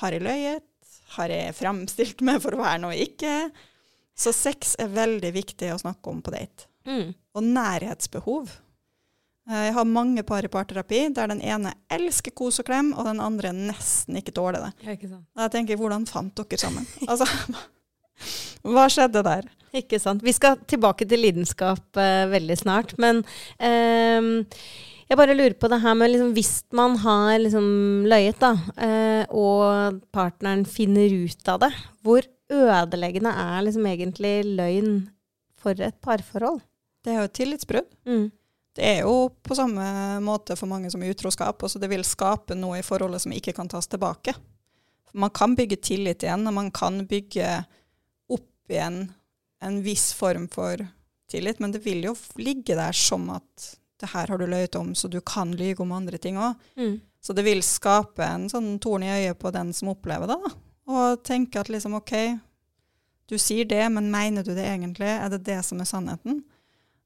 [0.00, 0.66] Har jeg løyet?
[1.16, 3.36] Har jeg framstilt meg for å være noe jeg ikke?
[4.20, 6.68] Så sex er veldig viktig å snakke om på date.
[6.86, 7.14] Mm.
[7.34, 8.52] Og nærhetsbehov.
[9.48, 13.08] Eh, Jeg har mange par i parterapi der den ene elsker kos og klem, og
[13.08, 14.72] den andre nesten ikke tåler det.
[14.86, 15.10] Ja, ikke.
[15.36, 16.86] Da tenker jeg, hvordan fant dere sammen?
[17.10, 17.26] Altså,
[18.68, 19.48] hva skjedde der?
[19.80, 20.22] Ikke sant.
[20.26, 23.22] Vi skal tilbake til lidenskap eh, veldig snart, men
[23.62, 24.44] ehm,
[25.10, 27.70] jeg bare lurer på det her med liksom, hvis man har liksom
[28.10, 31.70] løyet, da, eh, og partneren finner ut av det,
[32.06, 34.92] hvor ødeleggende er liksom egentlig løgn
[35.58, 36.60] for et parforhold?
[37.02, 37.88] Det er jo et tillitsbrudd.
[38.06, 38.28] Mm.
[38.76, 39.82] Det er jo på samme
[40.22, 41.58] måte for mange som utroskap.
[41.66, 44.36] Også det vil skape noe i forholdet som ikke kan tas tilbake.
[45.10, 47.48] Man kan bygge tillit igjen, og man kan bygge
[48.30, 49.02] opp igjen
[49.60, 50.78] en viss form for
[51.30, 54.94] tillit, men det vil jo ligge der som at det her har du løyet om,
[54.94, 56.54] så du kan lyge om andre ting òg.
[56.76, 57.00] Mm.
[57.20, 60.52] Så det vil skape en sånn torn i øyet på den som opplever det, da.
[60.90, 62.14] Og tenke at liksom OK,
[63.30, 65.06] du sier det, men mener du det egentlig?
[65.06, 66.40] Er det det som er sannheten?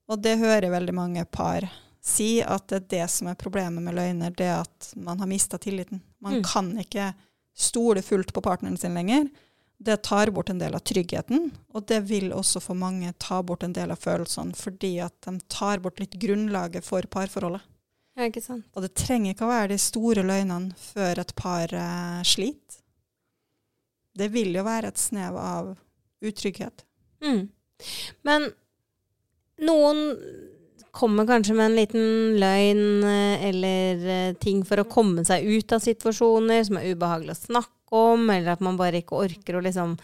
[0.09, 1.67] Og det hører veldig mange par
[2.05, 5.57] si, at det er det som er problemet med løgner, det at man har mista
[5.57, 6.01] tilliten.
[6.21, 6.43] Man Mm.
[6.43, 7.13] kan ikke
[7.55, 9.27] stole fullt på partneren sin lenger.
[9.77, 13.65] Det tar bort en del av tryggheten, og det vil også for mange ta bort
[13.65, 17.65] en del av følelsene, fordi at de tar bort litt grunnlaget for parforholdet.
[18.15, 18.63] Ja, ikke sant.
[18.71, 22.79] Og det trenger ikke å være de store løgnene før et par eh, sliter.
[24.15, 25.73] Det vil jo være et snev av
[26.23, 26.85] utrygghet.
[27.19, 27.49] Mm.
[28.23, 28.47] Men
[29.67, 29.99] noen
[30.95, 32.05] kommer kanskje med en liten
[32.39, 37.35] løgn eh, eller eh, ting for å komme seg ut av situasjoner som er ubehagelig
[37.35, 39.95] å snakke om, eller at man bare ikke orker å liksom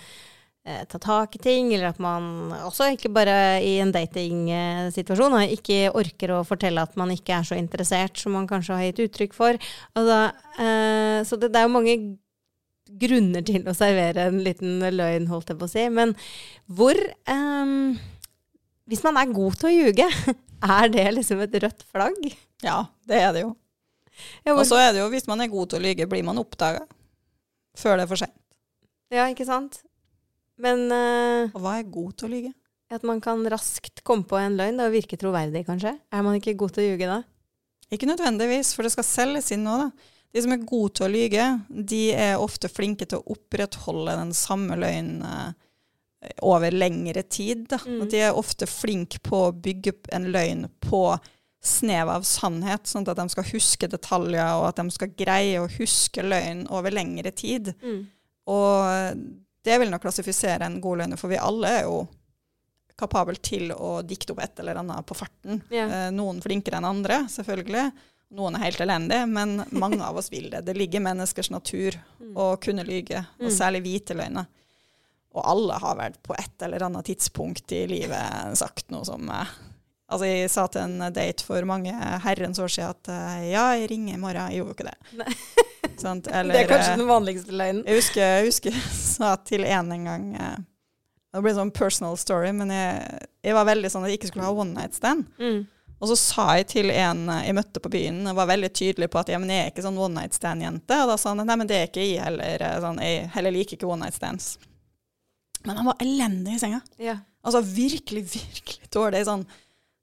[0.65, 5.91] eh, ta tak i ting, eller at man også ikke bare i en datingsituasjon ikke
[5.98, 9.38] orker å fortelle at man ikke er så interessert som man kanskje har gitt uttrykk
[9.38, 9.60] for.
[9.98, 10.20] Altså,
[10.62, 11.98] eh, så det, det er jo mange
[13.02, 15.88] grunner til å servere en liten løgn, holdt jeg på å si.
[15.94, 16.15] Men
[16.67, 17.76] hvor eh,
[18.91, 20.08] Hvis man er god til å ljuge,
[20.78, 22.32] er det liksom et rødt flagg?
[22.62, 23.54] Ja, det er det jo.
[24.46, 26.38] Ja, Og så er det jo, hvis man er god til å lyge, blir man
[26.41, 26.84] oppdaga
[27.78, 28.38] før det er for sent.
[29.14, 29.84] ja ikke sant?
[30.62, 32.54] Men uh, Og hva er god til å lyge?
[32.92, 35.96] at man kan raskt komme på en løgn og virke troverdig, kanskje?
[36.12, 37.22] Er man ikke god til å ljuge da?
[37.92, 40.10] Ikke nødvendigvis, for det skal selges inn nå, da.
[40.32, 44.32] De som er gode til å lyge, de er ofte flinke til å opprettholde den
[44.36, 45.52] samme løgnen uh,
[46.48, 47.66] over lengre tid.
[47.72, 47.82] Da.
[47.84, 48.06] Mm.
[48.12, 51.04] De er ofte flinke på å bygge en løgn på
[51.62, 55.69] snev av sannhet, sånn at de skal huske detaljer, og at de skal greie å
[55.69, 57.74] huske løgn over lengre tid.
[58.50, 59.28] Og
[59.63, 62.08] det vil nok klassifisere en god løgner, for vi alle er jo
[62.97, 65.62] kapabel til å dikte opp et eller annet på farten.
[65.89, 67.91] Eh, noen flinkere enn andre, selvfølgelig.
[68.38, 70.63] Noen er helt elendige, men mange av oss vil det.
[70.65, 71.97] Det ligger i menneskers natur
[72.36, 73.58] å kunne lyge, og Mm.
[73.58, 74.47] særlig hvite løgner.
[75.34, 79.30] Og alle har vel på et eller annet tidspunkt i livet sagt noe som
[80.12, 81.93] Altså, jeg sa til en date for mange
[82.26, 84.52] herrens år siden at eh, ja, jeg ringer i morgen.
[84.52, 85.93] Jeg gjorde jo ikke det.
[86.02, 87.86] Sånt, Eller, det er kanskje eh, den vanligste løgnen.
[87.88, 88.82] jeg husker jeg husker
[89.13, 90.58] sa til en en gang eh,
[91.32, 94.34] Det ble en sånn personal story, men jeg, jeg var veldig sånn at jeg ikke
[94.34, 95.30] skulle ha one night stand.
[95.39, 95.62] Mm.
[96.02, 99.21] Og så sa jeg til en jeg møtte på byen, og var veldig tydelig på
[99.21, 100.97] at ja, men jeg er ikke sånn one night stand-jente.
[101.06, 102.65] Og da sa han nei, men det er ikke jeg heller.
[102.84, 104.56] Sånn, jeg heller liker ikke one night stands.
[105.62, 106.82] Men han var elendig i senga.
[107.00, 107.19] Ja.
[107.45, 109.24] Altså virkelig, virkelig dårlig.
[109.30, 109.45] Sånn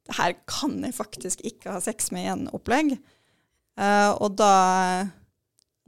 [0.09, 2.97] Det her kan jeg faktisk ikke ha sex med igjen-opplegg.
[3.79, 4.55] Uh, og da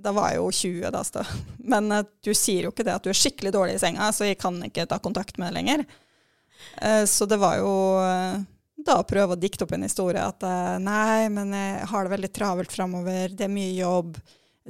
[0.01, 1.03] Da var jeg jo 20, da.
[1.05, 1.25] Så.
[1.59, 4.29] Men uh, du sier jo ikke det at du er skikkelig dårlig i senga, så
[4.29, 5.85] jeg kan ikke ta kontakt med deg lenger.
[6.81, 7.73] Uh, så det var jo
[8.05, 8.41] eh,
[8.85, 12.15] da å prøve å dikte opp en historie at eh, nei, men jeg har det
[12.15, 14.17] veldig travelt framover, det er mye jobb,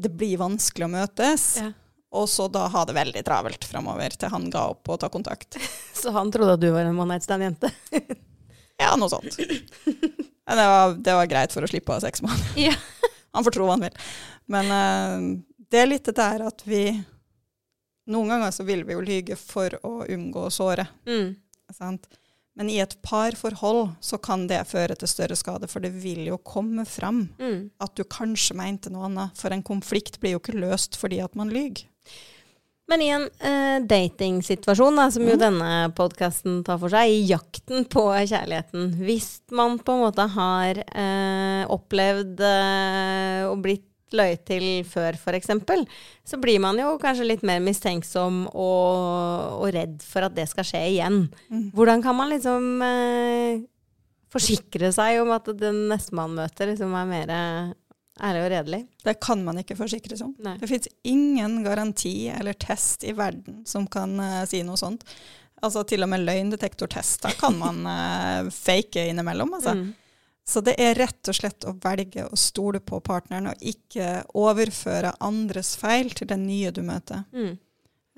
[0.01, 1.47] det blir vanskelig å møtes.
[1.61, 1.71] Ja.
[2.11, 5.61] Og så da ha det veldig travelt framover til han ga opp å ta kontakt.
[6.01, 7.71] Så han trodde at du var en one night stand-jente?
[8.81, 9.37] Ja, noe sånt.
[9.37, 12.47] Men det, var, det var greit for å slippe å sex med han.
[12.59, 12.75] Ja.
[13.37, 13.99] Han får tro hva han vil.
[14.51, 15.27] Men uh,
[15.71, 16.85] det er litt det der at vi
[18.11, 20.89] Noen ganger så vil vi jo lyge for å unngå å såre.
[21.07, 21.37] Mm.
[21.77, 22.09] Sant?
[22.59, 26.41] Men i et parforhold så kan det føre til større skade, for det vil jo
[26.43, 27.71] komme fram Mm.
[27.79, 29.37] at du kanskje mente noe annet.
[29.39, 31.87] For en konflikt blir jo ikke løst fordi at man lyger.
[32.91, 35.43] Men i en uh, datingsituasjon, da, som jo Mm.
[35.45, 40.83] denne podkasten tar for seg, i jakten på kjærligheten Hvis man på en måte har
[40.91, 45.53] uh, opplevd uh, og blitt løyet til før, f.eks.,
[46.27, 50.67] så blir man jo kanskje litt mer mistenksom og, og redd for at det skal
[50.67, 51.21] skje igjen.
[51.51, 51.69] Mm.
[51.77, 53.63] Hvordan kan man liksom eh,
[54.35, 57.33] forsikre seg om at den neste man møter, liksom er mer
[58.23, 58.81] ærlig og redelig?
[59.05, 60.35] Det kan man ikke forsikres om.
[60.45, 60.57] Nei.
[60.61, 65.07] Det fins ingen garanti eller test i verden som kan uh, si noe sånt.
[65.61, 69.55] Altså Til og med løgndetektortester kan man uh, fake innimellom.
[69.59, 69.75] Altså.
[69.77, 69.91] Mm.
[70.51, 75.13] Så det er rett og slett å velge å stole på partneren, og ikke overføre
[75.23, 77.23] andres feil til den nye du møter.
[77.37, 77.53] Mm.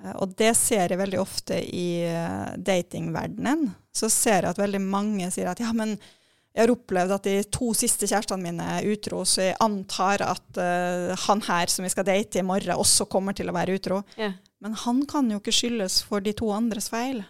[0.00, 2.06] Eh, Og det ser jeg veldig ofte i
[2.56, 3.74] datingverdenen.
[3.92, 5.98] Så ser jeg at veldig mange sier at ja, men
[6.52, 10.58] jeg har opplevd at de to siste kjærestene mine er utro, så jeg antar at
[10.60, 14.02] uh, han her som vi skal date i morgen, også kommer til å være utro.
[14.18, 14.34] Yeah.
[14.60, 17.22] Men han kan jo ikke skyldes for de to andres feil.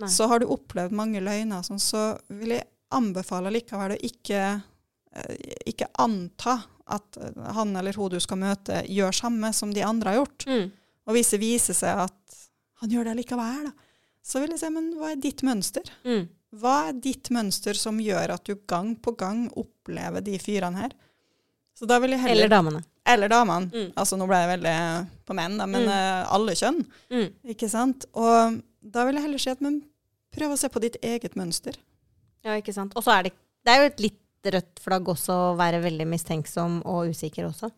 [0.00, 0.08] Nei.
[0.10, 4.40] Så har du opplevd mange løgner, sånn, så vil jeg anbefale likevel å ikke,
[5.14, 6.56] eh, ikke anta
[6.90, 10.48] at eh, han eller hun du skal møte, gjør samme som de andre har gjort.
[10.50, 10.66] Mm.
[11.04, 12.40] Og hvis det viser seg at
[12.82, 13.74] han gjør det likevel, da,
[14.24, 15.88] så vil jeg si, men hva er ditt mønster?
[16.08, 16.26] Mm.
[16.60, 20.92] Hva er ditt mønster som gjør at du gang på gang opplever de fyrene her?
[21.74, 22.82] Så da vil jeg heller Eller damene.
[23.04, 23.66] Eller damene.
[23.74, 23.88] Mm.
[23.98, 24.74] Altså nå ble jeg veldig
[25.26, 25.88] på menn, da, men Mm.
[25.90, 26.78] eh, alle kjønn.
[27.10, 27.26] Mm.
[27.54, 28.06] Ikke sant?
[28.14, 29.80] Og da vil jeg heller si at men
[30.34, 31.74] prøv å se på ditt eget mønster.
[32.44, 32.92] Ja, ikke sant.
[32.96, 33.32] Og så er det,
[33.64, 34.20] det er jo et litt
[34.54, 37.70] rødt flagg også å være veldig mistenksom og usikker også.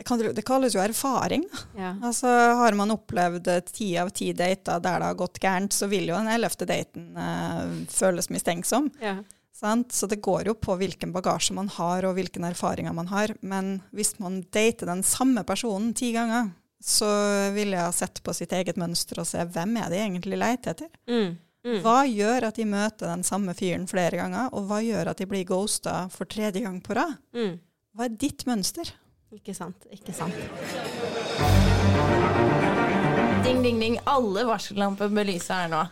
[0.00, 1.42] Det, kan, det kalles jo erfaring.
[1.76, 1.90] Ja.
[2.00, 6.08] Altså, har man opplevd ti av ti dater der det har gått gærent, så vil
[6.08, 8.88] jo den ellevte daten eh, føles mistenksom.
[9.04, 9.18] Ja.
[9.60, 9.92] Sant?
[9.92, 13.34] Så det går jo på hvilken bagasje man har, og hvilken erfaringer man har.
[13.44, 16.48] Men hvis man dater den samme personen ti ganger,
[16.80, 17.10] så
[17.52, 20.72] ville jeg ha sett på sitt eget mønster og se hvem er det egentlig leter
[20.72, 20.88] etter.
[21.12, 21.36] Mm.
[21.60, 21.76] Mm.
[21.84, 25.28] Hva gjør at de møter den samme fyren flere ganger, og hva gjør at de
[25.28, 27.18] blir ghosta for tredje gang på rad?
[27.36, 27.58] Mm.
[27.92, 28.94] Hva er ditt mønster?
[29.30, 29.86] Ikke sant.
[29.94, 30.34] Ikke sant.
[33.44, 33.98] Ding, ding, ding.
[34.10, 35.84] Alle varsellamper bør lyse her nå.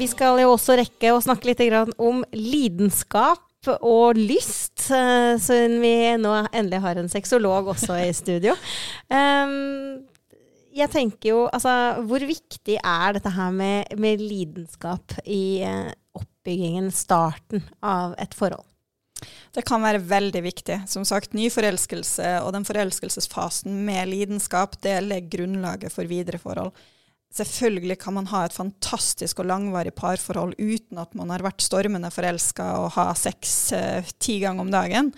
[0.00, 1.60] Vi skal jo også rekke å snakke litt
[2.00, 3.44] om lidenskap
[3.84, 8.56] og lyst, eh, siden vi nå endelig har en sexolog også i studio.
[9.10, 10.04] Um,
[10.70, 11.72] jeg tenker jo, altså,
[12.06, 18.62] hvor viktig er dette her med, med lidenskap i eh, oppbyggingen, starten av et forhold?
[19.56, 20.78] Det kan være veldig viktig.
[20.90, 26.72] Som sagt, ny forelskelse og den forelskelsesfasen med lidenskap, det legger grunnlaget for videre forhold.
[27.30, 32.10] Selvfølgelig kan man ha et fantastisk og langvarig parforhold uten at man har vært stormende
[32.10, 35.12] forelska og ha sex eh, ti ganger om dagen.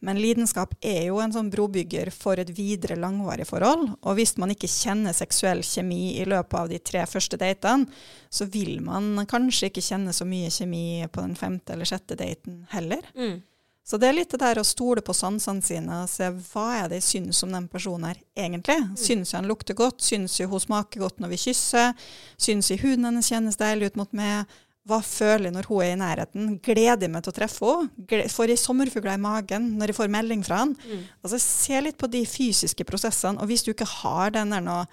[0.00, 3.88] Men lidenskap er jo en sånn brobygger for et videre langvarig forhold.
[4.02, 7.88] Og hvis man ikke kjenner seksuell kjemi i løpet av de tre første datene,
[8.30, 12.64] så vil man kanskje ikke kjenne så mye kjemi på den femte eller sjette daten
[12.74, 13.04] heller.
[13.14, 13.42] Mm.
[13.84, 16.86] Så det er litt det der å stole på sansene sine og se hva er
[16.88, 18.78] det jeg syns om den personen her egentlig.
[18.96, 20.00] Syns jeg han lukter godt?
[20.00, 21.92] Syns jeg hun smaker godt når vi kysser?
[22.40, 24.48] Syns jeg huden hennes kjennes deilig ut mot meg?
[24.84, 26.48] Hva føler jeg når hun er i nærheten?
[26.64, 28.26] Gleder jeg meg til å treffe henne?
[28.32, 30.74] Får jeg sommerfugler i magen når jeg får melding fra han?
[31.22, 33.40] Altså, se litt på de fysiske prosessene.
[33.40, 34.84] Og hvis du ikke har den der noe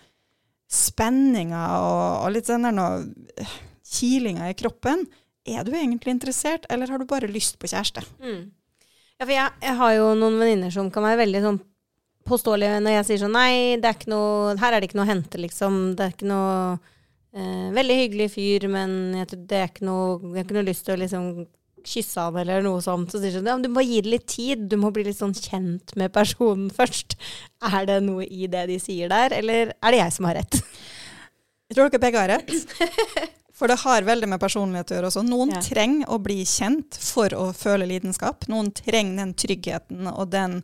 [0.72, 3.02] spenninga og, og litt den der noe
[3.36, 3.58] eh,
[3.92, 5.04] kilinga i kroppen,
[5.44, 8.06] er du egentlig interessert, eller har du bare lyst på kjæreste?
[8.24, 8.46] Mm.
[9.20, 11.60] Ja, for jeg, jeg har jo noen venninner som kan være veldig sånn
[12.32, 15.08] påståelige når jeg sier sånn Nei, det er ikke noe, her er det ikke noe
[15.10, 15.78] å hente, liksom.
[15.98, 16.80] Det er ikke noe
[17.36, 20.86] eh, Veldig hyggelig fyr, men jeg, det er ikke noe, jeg har ikke noe lyst
[20.88, 21.32] til å liksom
[21.82, 23.10] kysse han eller noe sånt.
[23.10, 24.68] Så sier sånn Ja, du må gi det litt tid.
[24.70, 27.16] Du må bli litt sånn kjent med personen først.
[27.72, 30.60] Er det noe i det de sier der, eller er det jeg som har rett?
[31.72, 32.52] Jeg tror dere begge har rett.
[33.56, 35.22] For det har veldig med personlighet å gjøre også.
[35.24, 35.60] Noen Ja.
[35.62, 38.48] trenger å bli kjent for å føle lidenskap.
[38.50, 40.60] Noen trenger den tryggheten og den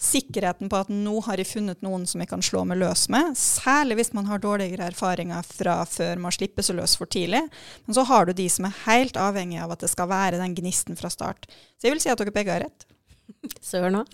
[0.00, 3.34] sikkerheten på at nå har jeg funnet noen som jeg kan slå meg løs med.
[3.36, 7.42] Særlig hvis man har dårligere erfaringer fra før man slipper seg løs for tidlig.
[7.84, 10.56] Men så har du de som er helt avhengige av at det skal være den
[10.56, 11.44] gnisten fra start.
[11.76, 12.86] Så jeg vil si at dere begge har rett.
[13.62, 14.08] Søren òg.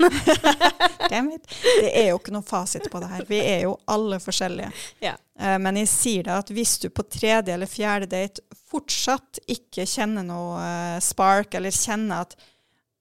[1.07, 3.25] Det er jo ikke noe fasit på det her.
[3.29, 4.69] Vi er jo alle forskjellige.
[5.05, 5.15] Ja.
[5.39, 9.87] Eh, Men jeg sier det at hvis du på tredje eller fjerde date fortsatt ikke
[9.89, 12.37] kjenner noe eh, spark, eller kjenner at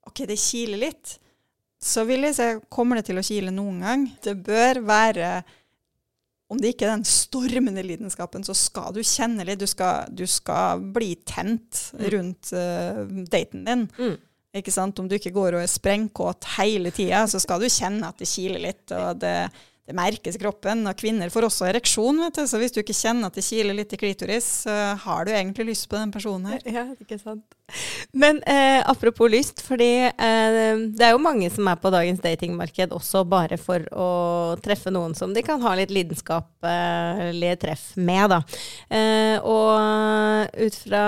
[0.07, 1.17] OK, det kiler litt,
[1.81, 4.07] så vil jeg si kommer det til å kile noen gang.
[4.23, 5.29] Det bør være
[6.51, 9.59] om det ikke er den stormende lidenskapen, så skal du kjenne litt.
[9.61, 13.01] Du skal, du skal bli tent rundt uh,
[13.31, 13.85] daten din.
[13.97, 14.17] Mm.
[14.61, 14.99] Ikke sant?
[15.01, 18.29] Om du ikke går og er sprengkåt hele tida, så skal du kjenne at det
[18.29, 18.85] kiler litt.
[18.93, 19.33] og det,
[19.85, 20.85] det merkes i kroppen.
[20.89, 22.45] Og kvinner får også ereksjon, vet du.
[22.49, 25.69] så hvis du ikke kjenner at det kiler litt i klitoris, så har du egentlig
[25.73, 26.65] lyst på den personen her.
[26.65, 27.45] Ja, ikke sant.
[28.13, 32.93] Men eh, apropos lyst, fordi eh, det er jo mange som er på dagens datingmarked
[32.93, 34.09] også bare for å
[34.61, 38.41] treffe noen som de kan ha litt lidenskapelige treff med, da.
[38.89, 41.05] Eh, og ut fra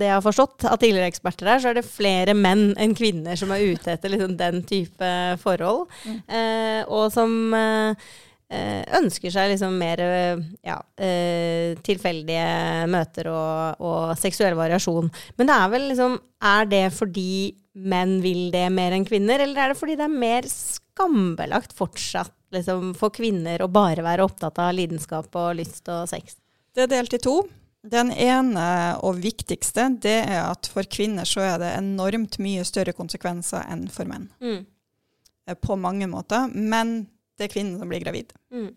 [0.00, 3.40] det jeg har forstått av tidligere eksperter her, så er det flere menn enn kvinner
[3.40, 5.88] som er ute etter liksom, den type forhold,
[6.28, 7.89] eh, og som eh, eh,
[8.98, 15.10] ønsker seg liksom mer eh, ja, eh, tilfeldige møter og, og seksuell variasjon.
[15.38, 19.60] Men det er vel liksom Er det fordi menn vil det mer enn kvinner, eller
[19.62, 24.58] er det fordi det er mer skambelagt fortsatt liksom, for kvinner å bare være opptatt
[24.58, 26.34] av lidenskap og lyst og sex?
[26.74, 27.36] Det er delt i to.
[27.86, 28.66] Den ene
[29.06, 33.86] og viktigste det er at for kvinner så er det enormt mye større konsekvenser enn
[33.92, 34.26] for menn.
[34.42, 34.66] Mm.
[35.46, 36.50] Eh, På mange måter.
[36.52, 37.06] Men
[37.40, 38.34] det er kvinnen som blir gravid.
[38.52, 38.70] Mm.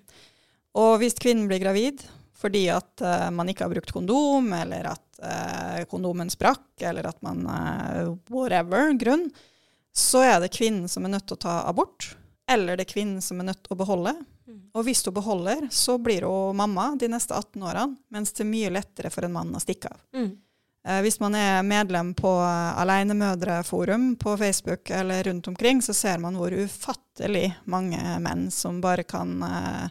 [0.79, 2.01] Og hvis kvinnen blir gravid
[2.43, 7.21] fordi at uh, man ikke har brukt kondom, eller at uh, kondomen sprakk, eller at
[7.23, 9.29] man uh, whatever grunn,
[9.95, 12.09] så er det kvinnen som er nødt til å ta abort.
[12.51, 14.11] Eller det er kvinnen som er nødt til å beholde.
[14.73, 18.49] Og hvis hun beholder, så blir hun mamma de neste 18 årene, mens det er
[18.49, 20.01] mye lettere for en mann å stikke av.
[20.17, 20.31] Mm.
[20.85, 22.27] Eh, hvis man er medlem på
[23.07, 29.03] Alenemødreforum på Facebook eller rundt omkring, så ser man hvor ufattelig mange menn som bare
[29.07, 29.85] kan eh,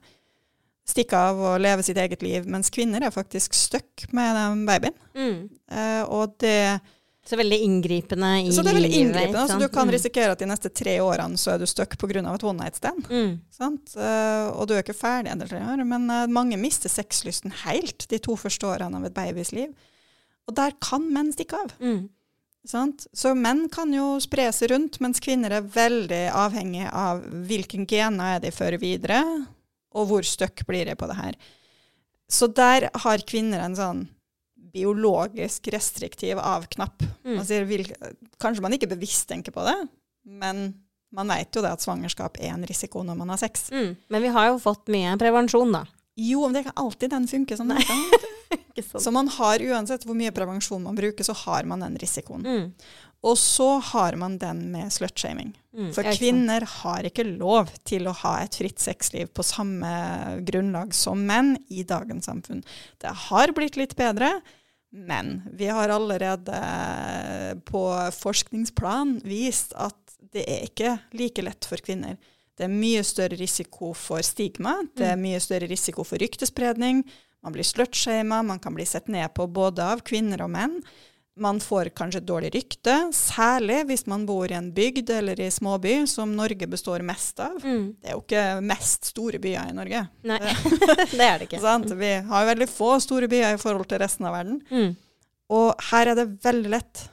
[0.88, 4.99] stikke av og leve sitt eget liv, mens kvinner er faktisk stuck med den babyen.
[5.16, 5.38] Mm.
[5.70, 6.80] Eh, og det,
[7.24, 9.38] Så veldig inngripende i så det er veldig inngripende.
[9.38, 9.93] Så Altså, du kan Mm.
[9.95, 12.34] risikere at de neste tre årene så er du stuck pga.
[12.34, 13.07] et one night stand.
[13.09, 13.40] Mm.
[13.49, 13.97] Sant?
[13.97, 18.34] Og du er ikke ferdig etter tre år, men mange mister sexlysten helt de to
[18.36, 19.72] første årene av et babys liv.
[20.51, 21.72] Og der kan menn stikke av.
[21.82, 22.09] Mm.
[22.68, 23.07] Sant?
[23.14, 28.36] Så menn kan jo spre seg rundt, mens kvinner er veldig avhengig av hvilken gener
[28.36, 29.22] er de fører videre,
[29.93, 31.38] og hvor støkk blir det på det her.
[32.32, 34.05] Så der har kvinner en sånn
[34.72, 37.03] biologisk restriktiv av-knapp.
[37.26, 37.43] Mm.
[38.40, 39.76] Kanskje man ikke bevisst tenker på det,
[40.24, 40.70] men
[41.12, 43.68] man vet jo det at svangerskap er en risiko når man har sex.
[43.74, 43.90] Mm.
[44.09, 45.84] Men vi har jo fått mye prevensjon, da.
[46.16, 48.01] Jo, men det er ikke alltid den funker som den kan.
[49.01, 52.47] Så man har, uansett hvor mye prevensjon man bruker, så har man den risikoen.
[52.47, 52.70] Mm.
[53.23, 55.53] Og så har man den med slutshaming.
[55.77, 55.93] Mm.
[55.95, 59.93] For kvinner har ikke lov til å ha et fritt sexliv på samme
[60.49, 62.64] grunnlag som menn i dagens samfunn.
[62.99, 64.35] Det har blitt litt bedre,
[64.93, 66.59] men vi har allerede
[67.70, 67.85] på
[68.18, 69.97] forskningsplan vist at
[70.33, 72.18] det er ikke like lett for kvinner.
[72.59, 77.05] Det er mye større risiko for stigma, det er mye større risiko for ryktespredning.
[77.43, 80.76] Man blir slutshama, man kan bli sett ned på både av kvinner og menn.
[81.40, 85.49] Man får kanskje et dårlig rykte, særlig hvis man bor i en bygd eller i
[85.51, 87.57] småby, som Norge består mest av.
[87.64, 87.86] Mm.
[87.97, 90.03] Det er jo ikke mest store byer i Norge.
[90.28, 91.62] Nei, det er det ikke.
[91.64, 91.88] Sånn?
[91.99, 94.61] Vi har veldig få store byer i forhold til resten av verden.
[94.68, 94.93] Mm.
[95.57, 97.07] Og her er det veldig lett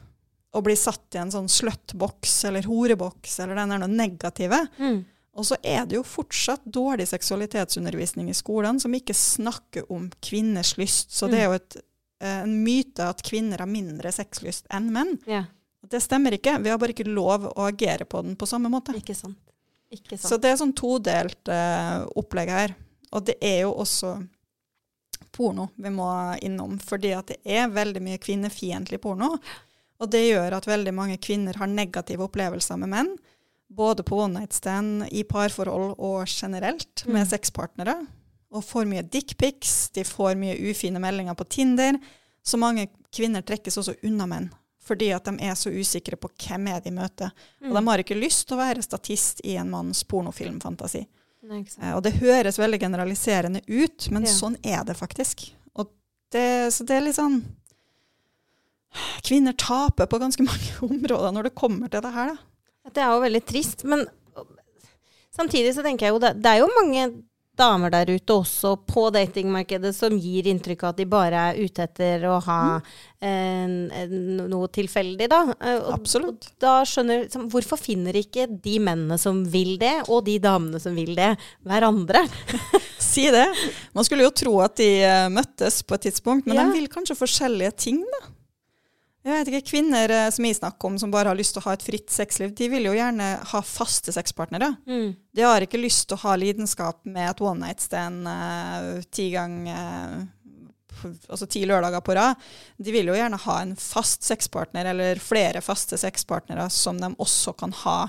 [0.51, 4.65] å bli satt i en sånn sluttboks eller horeboks eller den der negative.
[4.82, 4.99] Mm.
[5.38, 10.73] Og så er det jo fortsatt dårlig seksualitetsundervisning i skolene som ikke snakker om kvinners
[10.80, 11.13] lyst.
[11.15, 11.77] Så det er jo et,
[12.21, 15.17] eh, en myte at kvinner har mindre sexlyst enn menn.
[15.30, 15.45] Ja,
[15.89, 16.57] Det stemmer ikke.
[16.61, 18.93] Vi har bare ikke lov å agere på den på samme måte.
[18.93, 19.38] ikke sant.
[19.89, 20.30] Ikke sant.
[20.30, 22.75] Så det er sånn todelt uh, opplegg her.
[23.11, 24.27] Og det er jo også
[25.32, 26.09] porno vi må
[26.45, 29.38] innom, fordi at det er veldig mye kvinnefiendtlig porno.
[29.99, 33.09] Og det gjør at veldig mange kvinner har negative opplevelser med menn.
[33.70, 37.95] Både på one night stand, i parforhold og generelt med sexpartnere.
[38.51, 41.99] Og får mye dickpics, de får mye ufine meldinger på Tinder.
[42.41, 44.49] Så mange kvinner trekkes også unna menn.
[44.82, 47.30] Fordi at de er så usikre på hvem er de møter.
[47.61, 51.03] Og de har ikke lyst til å være statist i en manns pornofilmfantasi.
[51.45, 51.61] Nei.
[51.82, 54.30] Eh, Og det høres veldig generaliserende ut, men Ja.
[54.34, 55.51] sånn er det faktisk.
[55.76, 55.91] Og
[56.32, 57.43] det, så det er litt sånn
[59.22, 62.38] Kvinner taper på ganske mange områder når det kommer til det her, da.
[62.88, 64.05] Det er jo veldig trist, men
[65.36, 67.09] samtidig så tenker jeg jo det, det er jo mange
[67.59, 71.84] damer der ute også på datingmarkedet som gir inntrykk av at de bare er ute
[71.84, 72.59] etter å ha
[73.19, 74.13] en, en,
[74.47, 75.41] noe tilfeldig, da.
[75.59, 76.47] Eh, Og, Absolutt.
[76.53, 80.80] Og da skjønner liksom, Hvorfor finner ikke de mennene som vil det, og de damene
[80.80, 81.34] som vil det,
[81.67, 82.23] hverandre?
[83.09, 83.45] Si det.
[83.95, 86.63] Man skulle jo tro at de eh, møttes på et tidspunkt, men Ja.
[86.69, 88.19] de vil kanskje forskjellige ting, da.
[89.26, 91.67] Jeg vet ikke, Kvinner eh, som jeg snakker om, som bare har lyst til å
[91.67, 94.72] ha et fritt sexliv, de vil jo gjerne ha faste sexpartnere.
[95.36, 99.30] De har ikke lyst til å ha lidenskap med et one night stand uh, ti
[99.36, 100.28] ganger
[101.30, 102.39] altså ti lørdager på rad,
[102.78, 107.53] de vil jo gjerne ha en fast sexpartner eller flere faste sexpartnere som de også
[107.59, 107.99] kan ha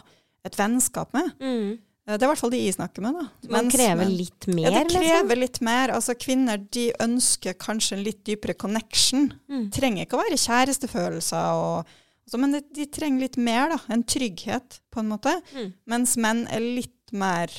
[0.47, 1.31] et vennskap med.
[1.39, 1.79] Mm.
[2.17, 3.17] Det er i hvert fall de jeg snakker med.
[3.19, 3.51] da.
[3.55, 5.07] Man krever litt mer, ja, det liksom.
[5.07, 5.95] krever litt mer.
[5.97, 9.31] Altså, kvinner de ønsker kanskje en litt dypere connection.
[9.51, 9.67] Mm.
[9.75, 13.75] Trenger ikke å være kjærestefølelser, og, altså, men de, de trenger litt mer.
[13.75, 15.37] da, En trygghet, på en måte.
[15.55, 15.75] Mm.
[15.95, 17.53] Mens menn er litt mer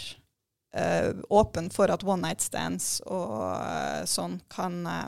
[0.78, 5.08] uh, åpen for at one night stands og uh, sånn kan eh,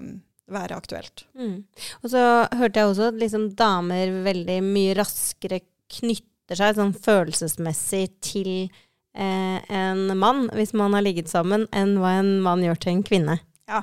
[0.54, 1.26] være aktuelt.
[1.40, 1.64] Mm.
[2.04, 5.62] Og så hørte jeg også at liksom damer veldig mye raskere
[5.94, 8.52] knytter seg sånn følelsesmessig til
[9.16, 13.40] en mann hvis man har ligget sammen, enn hva en mann gjør til en kvinne.
[13.66, 13.80] Ja,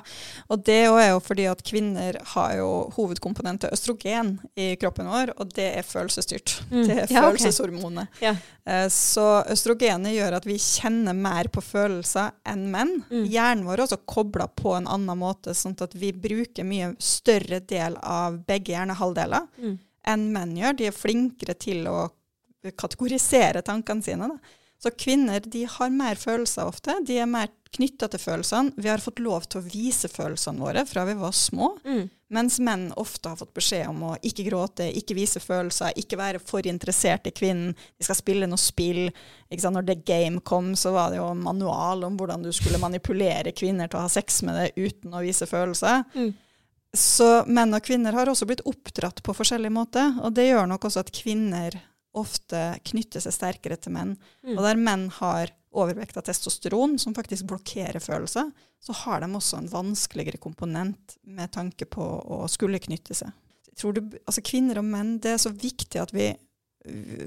[0.53, 5.49] Og det er jo fordi at kvinner har jo hovedkomponentet østrogen i kroppen vår, og
[5.57, 6.53] det er følelsesstyrt.
[6.69, 6.83] Mm.
[6.85, 8.07] Det er Ja, følelseshormonet.
[8.21, 8.35] Ja.
[8.63, 12.93] Eh, Så østrogenet gjør at vi kjenner mer på følelser enn menn.
[13.09, 13.25] Mm.
[13.33, 17.59] Hjernen vår er også kobla på en annen måte, sånn at vi bruker mye større
[17.65, 19.79] del av begge hjernehalvdeler Mm.
[20.05, 20.77] enn menn gjør.
[20.77, 22.09] De er flinkere til å
[22.77, 24.27] kategorisere tankene sine.
[24.29, 24.37] Da.
[24.81, 26.95] Så kvinner de har mer følelser ofte.
[27.05, 28.73] De er mer knytta til følelsene.
[28.81, 31.75] Vi har fått lov til å vise følelsene våre fra vi var små.
[31.85, 32.09] Mm.
[32.31, 36.41] Mens menn ofte har fått beskjed om å ikke gråte, ikke vise følelser, ikke være
[36.41, 37.75] for interessert i kvinnen.
[37.99, 39.09] De skal spille noe spill.
[39.51, 43.53] Når The Game kom, så var det jo en manual om hvordan du skulle manipulere
[43.53, 46.07] kvinner til å ha sex med deg uten å vise følelser.
[46.15, 46.31] Mm.
[46.97, 50.89] Så menn og kvinner har også blitt oppdratt på forskjellig måte, og det gjør nok
[50.89, 51.77] også at kvinner
[52.17, 54.15] ofte knytter seg sterkere til menn.
[54.43, 54.55] Mm.
[54.57, 58.51] Og der menn har overvekt av testosteron, som faktisk blokkerer følelser,
[58.81, 63.31] så har de også en vanskeligere komponent med tanke på å skulle knytte seg.
[63.81, 66.33] Du, altså Kvinner og menn, det er så viktig at vi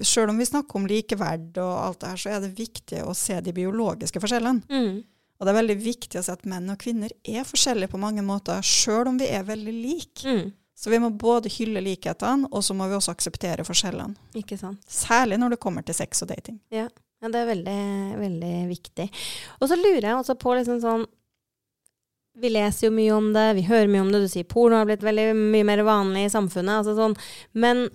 [0.05, 3.13] Selv om vi snakker om likeverd og alt det her, så er det viktig å
[3.15, 4.67] se de biologiske forskjellene.
[4.67, 4.97] Mm.
[5.39, 8.25] Og det er veldig viktig å se at menn og kvinner er forskjellige på mange
[8.27, 10.27] måter, sjøl om vi er veldig like.
[10.27, 10.51] Mm.
[10.85, 14.19] Så vi må både hylle likhetene, og så må vi også akseptere forskjellene.
[14.37, 14.83] Ikke sant.
[14.85, 16.59] Særlig når det kommer til sex og dating.
[16.69, 16.91] Ja,
[17.25, 17.77] det er veldig,
[18.21, 19.07] veldig viktig.
[19.65, 21.07] Og så lurer jeg også på liksom sånn
[22.37, 24.21] Vi leser jo mye om det, vi hører mye om det.
[24.27, 26.83] Du sier porno har blitt veldig mye mer vanlig i samfunnet.
[26.83, 27.17] Altså sånn,
[27.57, 27.87] men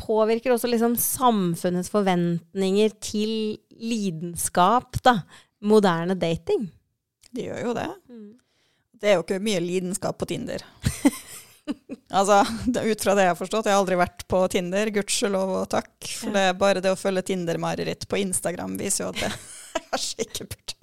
[0.00, 3.36] påvirker også liksom samfunnets forventninger til
[3.76, 5.18] lidenskap, da,
[5.60, 6.70] moderne dating?
[7.36, 7.88] De gjør jo det.
[8.96, 10.64] Det er jo ikke mye lidenskap på Tinder.
[12.18, 12.40] altså,
[12.76, 15.92] ut fra det jeg har forstått, jeg har aldri vært på Tinder, gudskjelov og takk.
[16.20, 19.32] For det er bare det å følge Tinder-mareritt på Instagram viser jo at det
[19.90, 20.76] kanskje ikke burde.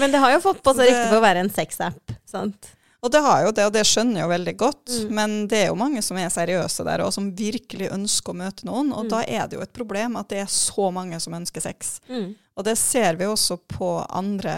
[0.00, 2.72] Men det har jo fått på seg riktig rykte for å være en sexapp, sant?
[3.04, 4.92] Og det har jo det, og det skjønner jeg jo veldig godt.
[5.04, 5.10] Mm.
[5.14, 8.66] Men det er jo mange som er seriøse der, og som virkelig ønsker å møte
[8.66, 8.88] noen.
[8.96, 9.10] Og Mm.
[9.12, 12.00] da er det jo et problem at det er så mange som ønsker sex.
[12.08, 12.32] Mm.
[12.56, 14.56] Og det ser vi også på andre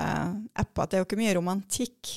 [0.56, 2.14] apper, at det er jo ikke mye romantikk.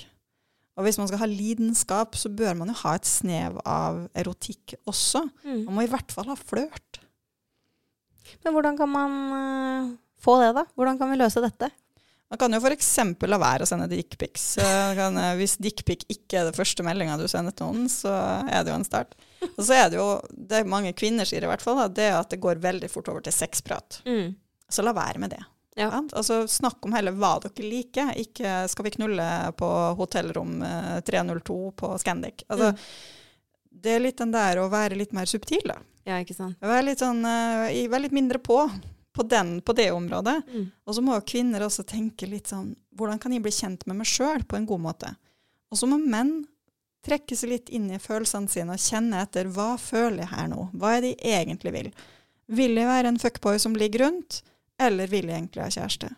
[0.81, 4.73] Og hvis man skal ha lidenskap, så bør man jo ha et snev av erotikk
[4.89, 5.27] også.
[5.45, 5.59] Mm.
[5.67, 6.97] Man må i hvert fall ha flørt.
[8.41, 9.91] Men hvordan kan man uh,
[10.25, 10.65] få det, da?
[10.73, 11.69] Hvordan kan vi løse dette?
[12.31, 12.89] Man kan jo f.eks.
[13.27, 14.45] la være å sende dickpics.
[14.63, 14.99] Eh,
[15.35, 18.13] Hvis dickpic ikke er det første meldinga du sender til noen, så
[18.47, 19.17] er det jo en start.
[19.51, 22.31] Og så er det jo, det mange kvinner sier i hvert fall, da, det at
[22.31, 23.99] det går veldig fort over til sexprat.
[24.07, 24.31] Mm.
[24.71, 25.41] Så la være med det.
[25.81, 26.01] Ja.
[26.13, 29.27] Altså, snakk om heller hva dere liker, ikke skal vi knulle
[29.57, 29.69] på
[29.99, 32.45] hotellrom eh, 302 på Scandic.
[32.49, 32.71] Altså,
[33.81, 35.77] Det er litt den der å være litt mer subtil, da.
[36.05, 36.57] Ja, ikke sant.
[36.61, 38.57] Være litt sånn, eh, i- litt mindre på,
[39.13, 40.43] på, den, på det området.
[40.49, 40.71] Mm.
[40.85, 43.95] Og så må jo kvinner også tenke litt sånn Hvordan kan jeg bli kjent med
[44.01, 45.15] meg sjøl på en god måte?
[45.71, 46.45] Og så må menn
[47.07, 50.65] trekke seg litt inn i følelsene sine og kjenne etter hva føler jeg her nå?
[50.75, 51.87] Hva er det jeg egentlig vil?
[52.51, 54.41] Vil jeg være en fuckboy som ligger rundt,
[54.87, 56.11] eller vil jeg egentlig ha kjæreste?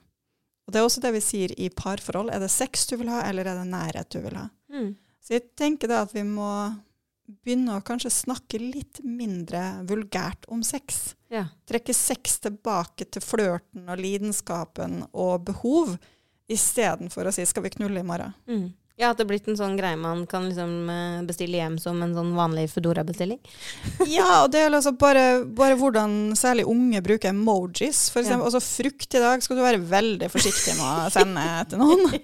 [0.64, 2.32] Og Det er også det vi sier i parforhold.
[2.32, 4.48] Er det sex du vil ha, eller er det nærhet du vil ha?
[4.72, 4.94] Mm.
[5.24, 6.50] Så jeg tenker da at vi må
[7.44, 11.46] begynne å kanskje snakke litt mindre vulgært om sex Ja.
[11.66, 15.98] trekke sex tilbake til flørten og lidenskapen og behov,
[16.52, 18.34] istedenfor å si 'skal vi knulle i morgen'?
[18.48, 18.74] Mm.
[18.94, 21.98] Ja, at det er blitt en sånn greie man kan liksom eh, bestille hjem som
[22.06, 23.40] en sånn vanlig Foodora-bestilling.
[24.14, 28.06] Ja, og det er altså bare, bare hvordan særlig unge bruker emojis.
[28.14, 31.82] For eksempel, altså frukt i dag skal du være veldig forsiktig med å sende til
[31.82, 32.06] noen.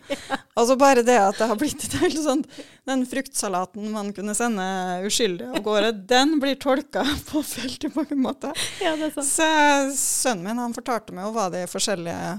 [0.59, 4.65] Altså bare det at det har blitt et helt sånt Den fruktsalaten man kunne sende
[5.07, 8.67] uskyldig av gårde, den blir tolka på veldig mange måter.
[8.84, 9.30] Ja, det er sant.
[9.30, 9.49] Så
[9.95, 12.38] sønnen min han fortalte meg jo hva de forskjellige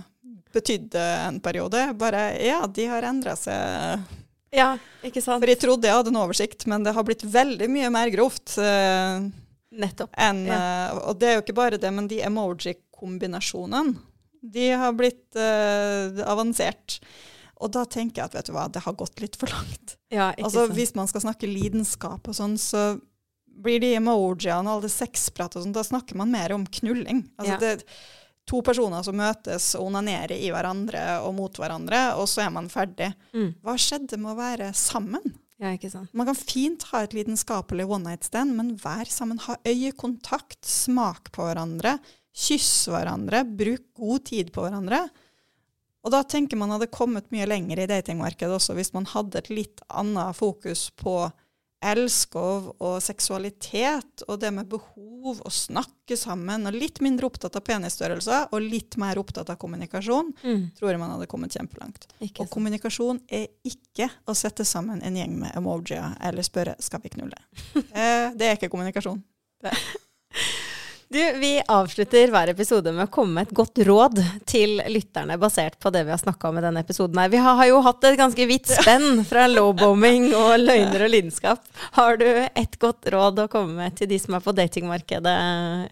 [0.52, 1.82] betydde en periode.
[1.98, 4.04] Bare ja, de har endra seg.
[4.54, 4.72] Ja,
[5.06, 5.42] ikke sant.
[5.42, 8.56] For jeg trodde jeg hadde en oversikt, men det har blitt veldig mye mer grovt.
[8.58, 9.30] Uh,
[9.70, 10.10] Nettopp.
[10.18, 13.94] enn, eh, og det er jo ikke bare det, men de emoji-kombinasjonene,
[14.42, 16.98] de har blitt uh, avansert.
[17.60, 19.94] Og da tenker jeg at vet du hva, det har gått litt for langt.
[20.10, 20.74] Ja, ikke Altså sant.
[20.78, 22.96] Hvis man skal snakke lidenskap og sånn, så
[23.60, 27.26] blir de emojiene og all det sexprat og sånn, da snakker man mer om knulling.
[27.36, 27.60] Altså Ja.
[27.60, 27.84] det
[28.50, 32.70] to personer som møtes og onanerer i hverandre og mot hverandre, og så er man
[32.72, 33.12] ferdig.
[33.34, 33.52] Mm.
[33.62, 35.36] Hva skjedde med å være sammen?
[35.60, 36.10] Ja, ikke sant.
[36.16, 39.40] Man kan fint ha et lidenskapelig one night stand, men vær sammen.
[39.44, 41.98] Ha øyekontakt, smak på hverandre,
[42.32, 45.04] kyss hverandre, bruk god tid på hverandre.
[46.00, 49.50] Og da tenker man hadde kommet mye lenger i datingmarkedet også hvis man hadde et
[49.52, 51.26] litt annet fokus på
[51.82, 57.64] elskov og seksualitet og det med behov å snakke sammen, og litt mindre opptatt av
[57.64, 60.70] penisstørrelser og litt mer opptatt av kommunikasjon, Mm.
[60.76, 62.06] tror jeg man hadde kommet kjempelangt.
[62.20, 67.00] Ikke Og kommunikasjon er ikke å sette sammen en gjeng med emojier eller spørre skal
[67.00, 67.36] vi knulle.
[67.94, 69.22] Eh, det er ikke kommunikasjon.
[71.10, 75.74] Du, vi avslutter hver episode med å komme med et godt råd til lytterne, basert
[75.82, 77.18] på det vi har snakka om i denne episoden.
[77.18, 77.32] her.
[77.32, 81.66] Vi har jo hatt et ganske vidt spenn fra lowbombing og løgner og lidenskap.
[81.98, 85.34] Har du et godt råd å komme med til de som er på datingmarkedet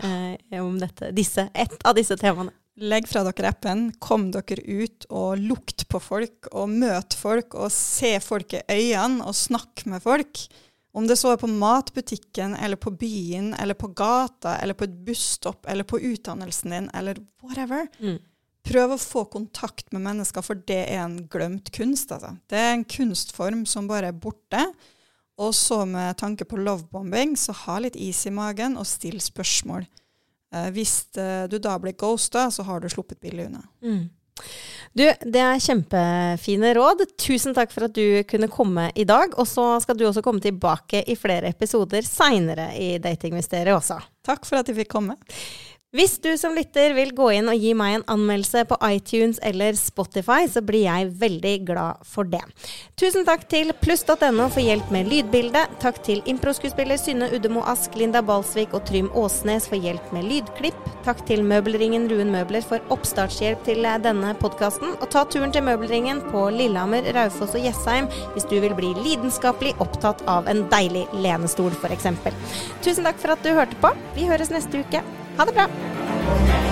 [0.07, 2.55] eh, om dette, disse, ett av disse temaene?
[2.79, 7.75] Legg fra dere appen, kom dere ut og lukt på folk, og møt folk, og
[7.75, 10.47] se folk i øynene, og snakk med folk.
[10.99, 14.97] Om det så er på matbutikken, eller på byen, eller på gata, eller på et
[15.07, 17.87] busstopp, eller på utdannelsen din, eller whatever.
[18.03, 18.19] Mm.
[18.67, 22.11] Prøv å få kontakt med mennesker, for det er en glemt kunst.
[22.13, 22.35] Altså.
[22.51, 24.65] Det er en kunstform som bare er borte.
[25.39, 29.87] Og så med tanke på lovebombing, så ha litt is i magen, og still spørsmål.
[30.51, 33.63] Eh, hvis eh, du da blir ghosta, så har du sluppet billig unna.
[33.85, 34.09] Mm.
[34.99, 37.05] Du, det er kjempefine råd.
[37.21, 39.35] Tusen takk for at du kunne komme i dag.
[39.39, 44.01] Og så skal du også komme tilbake i flere episoder seinere i Datingmysteriet også.
[44.27, 45.19] Takk for at jeg fikk komme.
[45.97, 49.73] Hvis du som lytter vil gå inn og gi meg en anmeldelse på iTunes eller
[49.73, 52.43] Spotify, så blir jeg veldig glad for det.
[53.01, 55.79] Tusen takk til pluss.no for hjelp med lydbildet.
[55.81, 60.91] Takk til improskuespiller Synne Uddemo Ask, Linda Balsvik og Trym Åsnes for hjelp med lydklipp.
[61.07, 64.93] Takk til Møbelringen Ruen Møbler for oppstartshjelp til eh, denne podkasten.
[64.99, 69.73] Og ta turen til Møbelringen på Lillehammer, Raufoss og Jessheim hvis du vil bli lidenskapelig
[69.81, 72.11] opptatt av en deilig lenestol, f.eks.
[72.85, 73.95] Tusen takk for at du hørte på.
[74.19, 75.01] Vi høres neste uke.
[75.39, 76.68] Ha det bra!